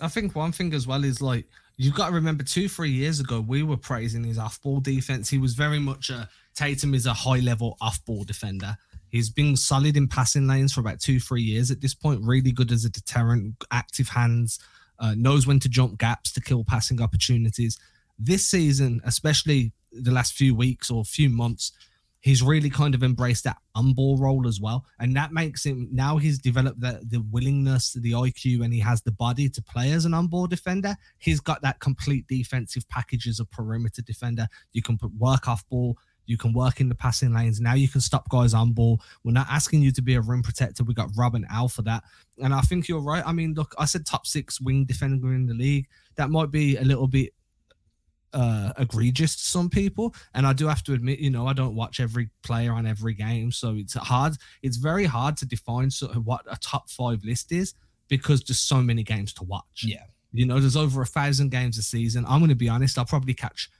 [0.00, 3.20] I think one thing as well is like you've got to remember two, three years
[3.20, 5.28] ago, we were praising his off ball defense.
[5.28, 8.76] He was very much a Tatum is a high level off ball defender.
[9.08, 12.20] He's been solid in passing lanes for about two, three years at this point.
[12.22, 14.58] Really good as a deterrent, active hands,
[14.98, 17.78] uh, knows when to jump gaps to kill passing opportunities.
[18.18, 21.72] This season, especially the last few weeks or few months,
[22.24, 24.86] he's really kind of embraced that unball role as well.
[24.98, 29.02] And that makes him now he's developed the, the willingness, the IQ, and he has
[29.02, 30.96] the body to play as an unball defender.
[31.18, 34.48] He's got that complete defensive package as a perimeter defender.
[34.72, 35.98] You can put work off ball.
[36.24, 37.60] You can work in the passing lanes.
[37.60, 39.02] Now you can stop guys on ball.
[39.22, 40.82] We're not asking you to be a rim protector.
[40.82, 42.04] We got Rob and Al for that.
[42.38, 43.22] And I think you're right.
[43.26, 45.88] I mean, look, I said top six wing defender in the league.
[46.16, 47.34] That might be a little bit
[48.34, 50.14] uh, egregious to some people.
[50.34, 53.14] And I do have to admit, you know, I don't watch every player on every
[53.14, 54.34] game, so it's hard.
[54.62, 57.74] It's very hard to define sort of what a top five list is
[58.08, 59.84] because there's so many games to watch.
[59.84, 62.24] Yeah, you know, there's over a thousand games a season.
[62.28, 62.98] I'm going to be honest.
[62.98, 63.70] I'll probably catch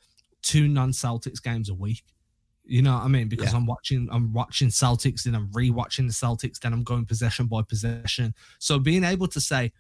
[0.43, 2.05] two non-Celtics games a week.
[2.67, 3.29] You know what I mean?
[3.29, 3.59] Because yeah.
[3.59, 7.61] I'm watching, I'm watching Celtics, then I'm rewatching the Celtics, then I'm going possession by
[7.63, 8.35] possession.
[8.59, 9.73] So being able to say,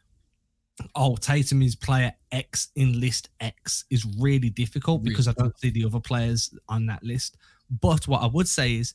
[0.94, 5.70] oh, Tatum is player X in list X is really difficult because I don't see
[5.70, 7.36] the other players on that list.
[7.80, 8.94] But what I would say is,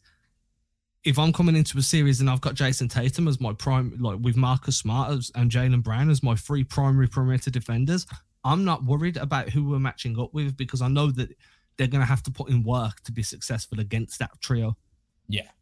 [1.05, 4.19] if I'm coming into a series and I've got Jayson Tatum as my prime, like
[4.21, 8.05] with Marcus Smart as, and Jaylen Brown as my three primary perimeter defenders,
[8.43, 11.29] I'm not worried about who we're matching up with because I know that
[11.77, 14.75] they're going to have to put in work to be successful against that trio.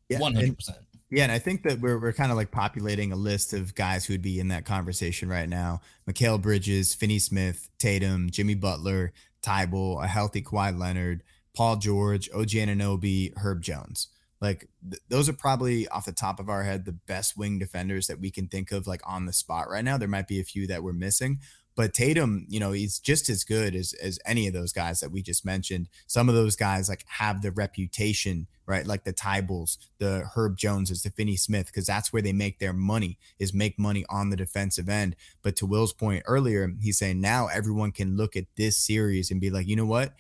[0.10, 0.80] Yeah, one hundred percent.
[1.10, 4.06] Yeah, and I think that we're we're kind of like populating a list of guys
[4.06, 5.80] who would be in that conversation right now.
[6.10, 11.24] Mikal Bridges, Finney Smith, Tatum, Jimmy Butler, Thybulle, a healthy Kawhi Leonard,
[11.56, 14.10] Paul George, OG Anunoby, Herb Jones.
[14.42, 18.08] Like th- those are probably off the top of our head the best wing defenders
[18.08, 19.98] that we can think of like on the spot right now.
[19.98, 21.40] There might be a few that we're missing,
[21.78, 25.12] but Tatum, you know, he's just as good as as any of those guys that
[25.12, 25.90] we just mentioned.
[26.08, 28.86] Some of those guys like have the reputation, right?
[28.86, 32.74] Like the Thybulles, the Herb Joneses, the Finney Smith, because that's where they make their
[32.74, 35.16] money is make money on the defensive end.
[35.44, 39.40] But to Will's point earlier, he's saying now everyone can look at this series and
[39.40, 40.14] be like, you know what?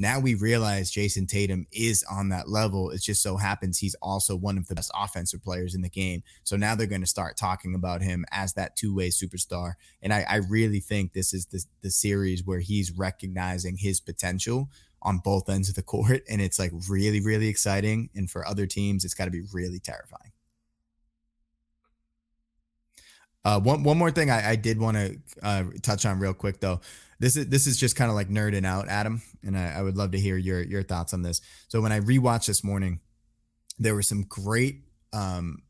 [0.00, 2.90] Now we realize Jayson Tatum is on that level.
[2.90, 6.22] It just so happens he's also one of the best offensive players in the game.
[6.44, 9.74] So now they're going to start talking about him as that two way superstar.
[10.00, 14.70] And I, I, really think this is the, the series where he's recognizing his potential
[15.02, 16.22] on both ends of the court.
[16.30, 18.08] And it's like really, really exciting.
[18.14, 20.30] And for other teams, it's got to be really terrifying.
[23.44, 26.60] Uh, one one more thing I, I did want to uh, touch on real quick
[26.60, 26.80] though.
[27.20, 29.96] This is this is just kind of like nerding out, Adam, and I, I would
[29.96, 31.40] love to hear your your thoughts on this.
[31.68, 33.00] So when I rewatched this morning,
[33.78, 35.62] there were some great um,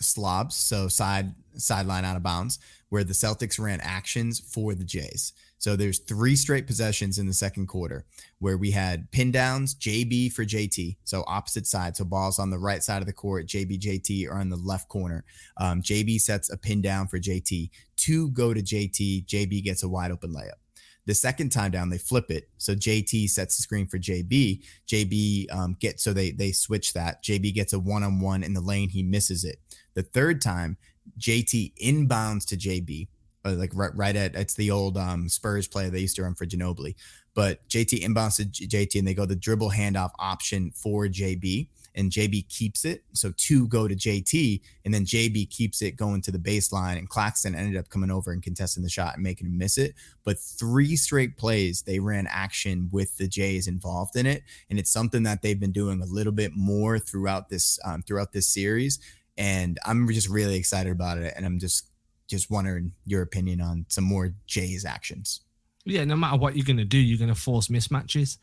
[0.00, 5.32] slobs, so side sideline out of bounds, where the Celtics ran actions for the Jays.
[5.62, 8.04] So there's three straight possessions in the second quarter
[8.40, 11.96] where we had pin downs, JB for JT, so opposite side.
[11.96, 14.88] So balls on the right side of the court, JB, JT are on the left
[14.88, 15.24] corner.
[15.58, 17.70] Um, JB sets a pin down for JT.
[17.96, 19.26] Two go to JT.
[19.26, 20.61] JB gets a wide open layup.
[21.06, 22.48] The second time down, they flip it.
[22.58, 24.62] So JT sets the screen for JB.
[24.86, 27.22] JB um, gets so they they switch that.
[27.24, 28.88] JB gets a one on one in the lane.
[28.88, 29.56] He misses it.
[29.94, 30.76] The third time,
[31.18, 33.08] JT inbounds to JB
[33.44, 36.34] uh, like right, right at it's the old um, Spurs play they used to run
[36.34, 36.94] for Ginobili.
[37.34, 42.10] But JT inbounds to JT and they go the dribble handoff option for JB and
[42.10, 43.02] JB keeps it.
[43.12, 47.08] So two go to JT and then JB keeps it going to the baseline and
[47.08, 49.94] Claxton ended up coming over and contesting the shot and making him miss it.
[50.24, 54.90] But three straight plays they ran action with the Jays involved in it, and it's
[54.90, 58.98] something that they've been doing a little bit more throughout this um, throughout this series.
[59.38, 61.88] And I'm just really excited about it, and I'm just
[62.28, 65.40] just wondering your opinion on some more Jay's actions.
[65.84, 68.38] Yeah, no matter what you're going to do, you're going to force mismatches.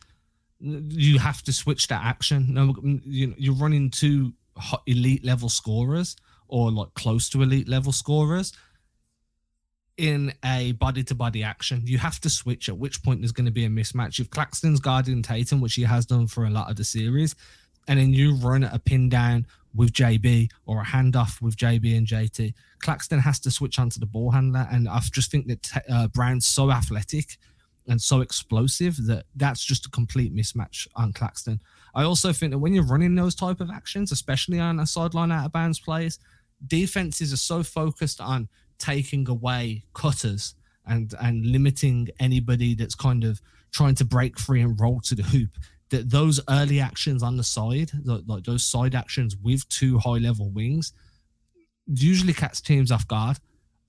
[0.59, 3.01] You have to switch that action.
[3.05, 4.33] You're running two
[4.85, 6.15] elite level scorers
[6.47, 8.51] or like close to elite level scorers
[9.97, 11.81] in a body to body action.
[11.85, 14.19] You have to switch at which point there's going to be a mismatch.
[14.19, 17.35] If Claxton's guarding Tatum, which he has done for a lot of the series,
[17.87, 19.45] and then you run a pin down
[19.75, 22.53] with JB or a handoff with JB and JT.
[22.79, 26.47] Claxton has to switch onto the ball handler, and I just think that uh, Brown's
[26.47, 27.37] so athletic
[27.89, 31.59] and so explosive that that's just a complete mismatch on Claxton.
[31.95, 35.31] I also think that when you're running those type of actions, especially on a sideline
[35.31, 36.19] out of bounds plays,
[36.67, 43.41] defenses are so focused on taking away cutters and and limiting anybody that's kind of
[43.71, 45.49] trying to break free and roll to the hoop
[45.89, 50.51] that those early actions on the side, like those side actions with two high level
[50.51, 50.93] wings,
[51.87, 53.37] usually catch teams off guard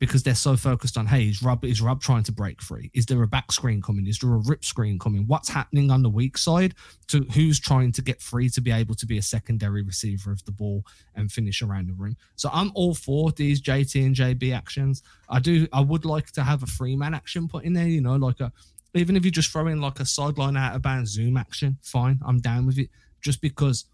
[0.01, 2.91] because they're so focused on, hey, is rub is rub trying to break free?
[2.95, 4.07] Is there a back screen coming?
[4.07, 5.27] Is there a rip screen coming?
[5.27, 6.75] What's happening on the weak side?
[7.09, 10.43] To who's trying to get free to be able to be a secondary receiver of
[10.47, 10.85] the ball
[11.15, 12.17] and finish around the rim?
[12.37, 15.03] So I'm all for these JT and JB actions.
[15.29, 15.69] I do.
[15.71, 17.87] I would like to have a free man action put in there.
[17.87, 18.51] You know, like a
[18.95, 22.19] even if you just throw in like a sideline out of bounds zoom action, fine,
[22.25, 22.89] I'm down with it.
[23.21, 23.85] Just because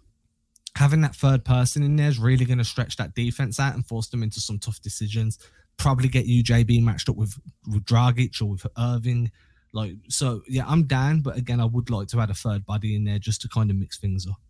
[0.76, 3.84] having that third person in there is really going to stretch that defense out and
[3.84, 5.38] force them into some tough decisions.
[5.78, 9.30] Probably get UJB matched up with with Dragic or with Irving.
[9.72, 12.94] Like so, yeah, I'm down, but again, I would like to add a third body
[12.96, 14.40] in there just to kind of mix things up.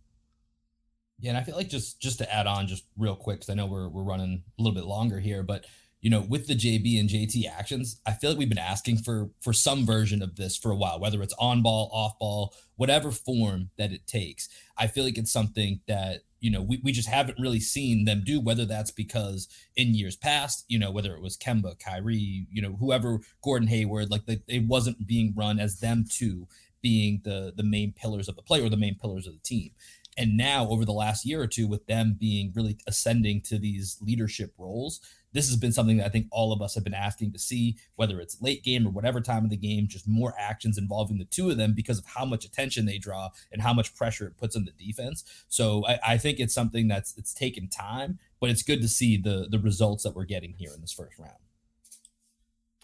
[1.18, 3.55] Yeah, and I feel like just just to add on, just real quick, because I
[3.55, 5.64] know we're we're running a little bit longer here, but
[6.01, 9.30] you know, with the JB and JT actions, I feel like we've been asking for
[9.40, 13.11] for some version of this for a while, whether it's on ball, off ball, whatever
[13.11, 14.49] form that it takes.
[14.78, 18.22] I feel like it's something that you know we, we just haven't really seen them
[18.24, 22.62] do whether that's because in years past you know whether it was kemba kyrie you
[22.62, 26.47] know whoever gordon hayward like the, it wasn't being run as them two
[26.82, 29.70] being the the main pillars of the play or the main pillars of the team
[30.16, 33.99] and now over the last year or two with them being really ascending to these
[34.01, 35.01] leadership roles
[35.33, 37.77] this has been something that I think all of us have been asking to see,
[37.97, 41.24] whether it's late game or whatever time of the game, just more actions involving the
[41.24, 44.37] two of them because of how much attention they draw and how much pressure it
[44.39, 45.24] puts on the defense.
[45.49, 49.16] So I, I think it's something that's it's taken time, but it's good to see
[49.16, 51.33] the the results that we're getting here in this first round.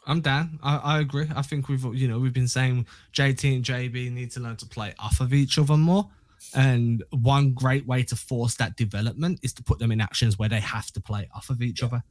[0.06, 0.58] I'm down.
[0.62, 1.28] I, I agree.
[1.34, 4.66] I think we've you know we've been saying JT and JB need to learn to
[4.66, 6.10] play off of each other more.
[6.54, 10.48] And one great way to force that development is to put them in actions where
[10.48, 11.86] they have to play off of each yeah.
[11.86, 12.02] other.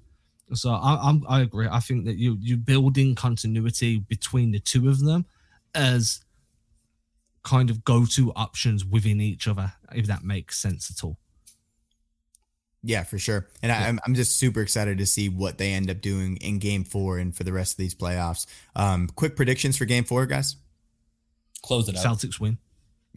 [0.54, 1.68] So I, I'm, I agree.
[1.70, 5.26] I think that you you building continuity between the two of them
[5.76, 6.22] as
[7.44, 11.18] kind of go to options within each other, if that makes sense at all.
[12.84, 13.48] Yeah, for sure.
[13.62, 13.80] And yeah.
[13.80, 16.84] I, am I'm just super excited to see what they end up doing in game
[16.84, 18.48] four and for the rest of these playoffs.
[18.76, 20.56] Um, quick predictions for game four, guys.
[21.62, 22.04] Close it out.
[22.04, 22.58] Celtics win.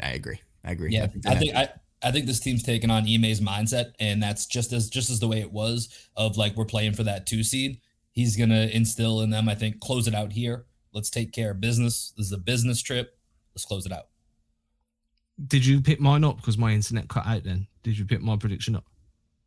[0.03, 0.41] I agree.
[0.65, 0.91] I agree.
[0.93, 1.69] Yeah, I think I, I
[2.11, 5.41] think this team's taken on Ime's mindset, and that's just as just as the way
[5.41, 7.81] it was of like we're playing for that two seed.
[8.13, 9.49] He's gonna instill in them.
[9.49, 10.67] I think close it out here.
[10.93, 12.13] Let's take care of business.
[12.17, 13.19] This is a business trip.
[13.55, 14.09] Let's close it out.
[15.49, 17.45] Did you pick mine up because my internet cut out?
[17.45, 18.85] Then did you pick my prediction up?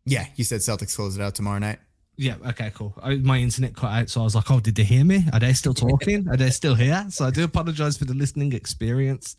[0.06, 1.80] Yeah, you said Celtics close it out tomorrow night.
[2.18, 2.36] Yeah.
[2.48, 2.72] Okay.
[2.74, 2.98] Cool.
[3.02, 5.24] I, my internet cut out, so I was like, "Oh, did they hear me?
[5.32, 6.28] Are they still talking?
[6.28, 9.36] Are they still here?" So I do apologize for the listening experience.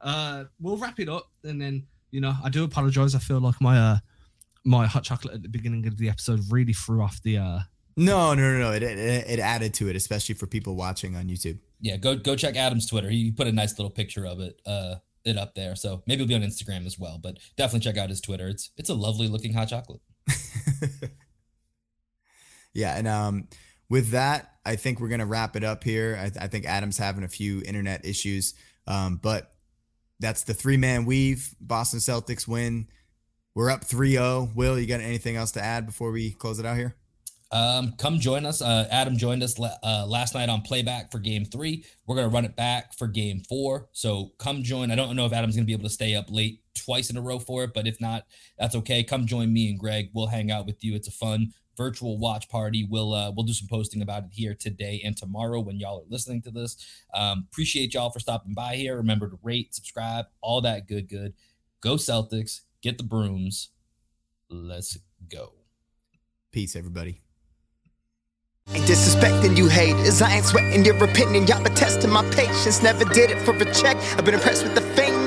[0.00, 3.14] Uh, we'll wrap it up, and then you know, I do apologize.
[3.14, 3.96] I feel like my uh
[4.64, 7.58] my hot chocolate at the beginning of the episode really threw off the uh
[7.98, 8.72] no, no, no, no.
[8.72, 11.58] It, it, it added to it, especially for people watching on YouTube.
[11.80, 13.10] Yeah, go go check Adam's Twitter.
[13.10, 15.74] He put a nice little picture of it, uh, it up there.
[15.74, 17.18] So maybe it'll be on Instagram as well.
[17.20, 18.46] But definitely check out his Twitter.
[18.46, 20.00] It's it's a lovely looking hot chocolate.
[22.72, 23.48] yeah, and um,
[23.90, 26.16] with that, I think we're gonna wrap it up here.
[26.20, 28.54] I, I think Adam's having a few internet issues,
[28.86, 29.52] um, but
[30.20, 31.54] that's the three man weave.
[31.60, 32.88] Boston Celtics win.
[33.54, 34.50] We're up 3 0.
[34.54, 36.94] Will, you got anything else to add before we close it out here?
[37.50, 38.60] Um, come join us.
[38.60, 41.84] Uh, Adam joined us uh, last night on playback for game three.
[42.06, 43.88] We're going to run it back for game four.
[43.92, 44.90] So come join.
[44.90, 47.16] I don't know if Adam's going to be able to stay up late twice in
[47.16, 48.24] a row for it, but if not,
[48.58, 49.02] that's okay.
[49.02, 50.10] Come join me and Greg.
[50.12, 50.94] We'll hang out with you.
[50.94, 52.86] It's a fun virtual watch party.
[52.90, 56.10] We'll uh, we'll do some posting about it here today and tomorrow when y'all are
[56.10, 56.76] listening to this.
[57.14, 58.96] Um, appreciate y'all for stopping by here.
[58.96, 61.32] Remember to rate, subscribe, all that good, good.
[61.80, 63.70] Go Celtics, get the brooms.
[64.50, 64.98] Let's
[65.30, 65.52] go.
[66.52, 67.22] Peace, everybody.
[68.74, 70.20] Ain't disrespecting you haters.
[70.20, 71.46] I ain't sweating your opinion.
[71.46, 72.82] Y'all been testing my patience.
[72.82, 73.96] Never did it for a check.
[74.18, 74.82] I've been impressed with the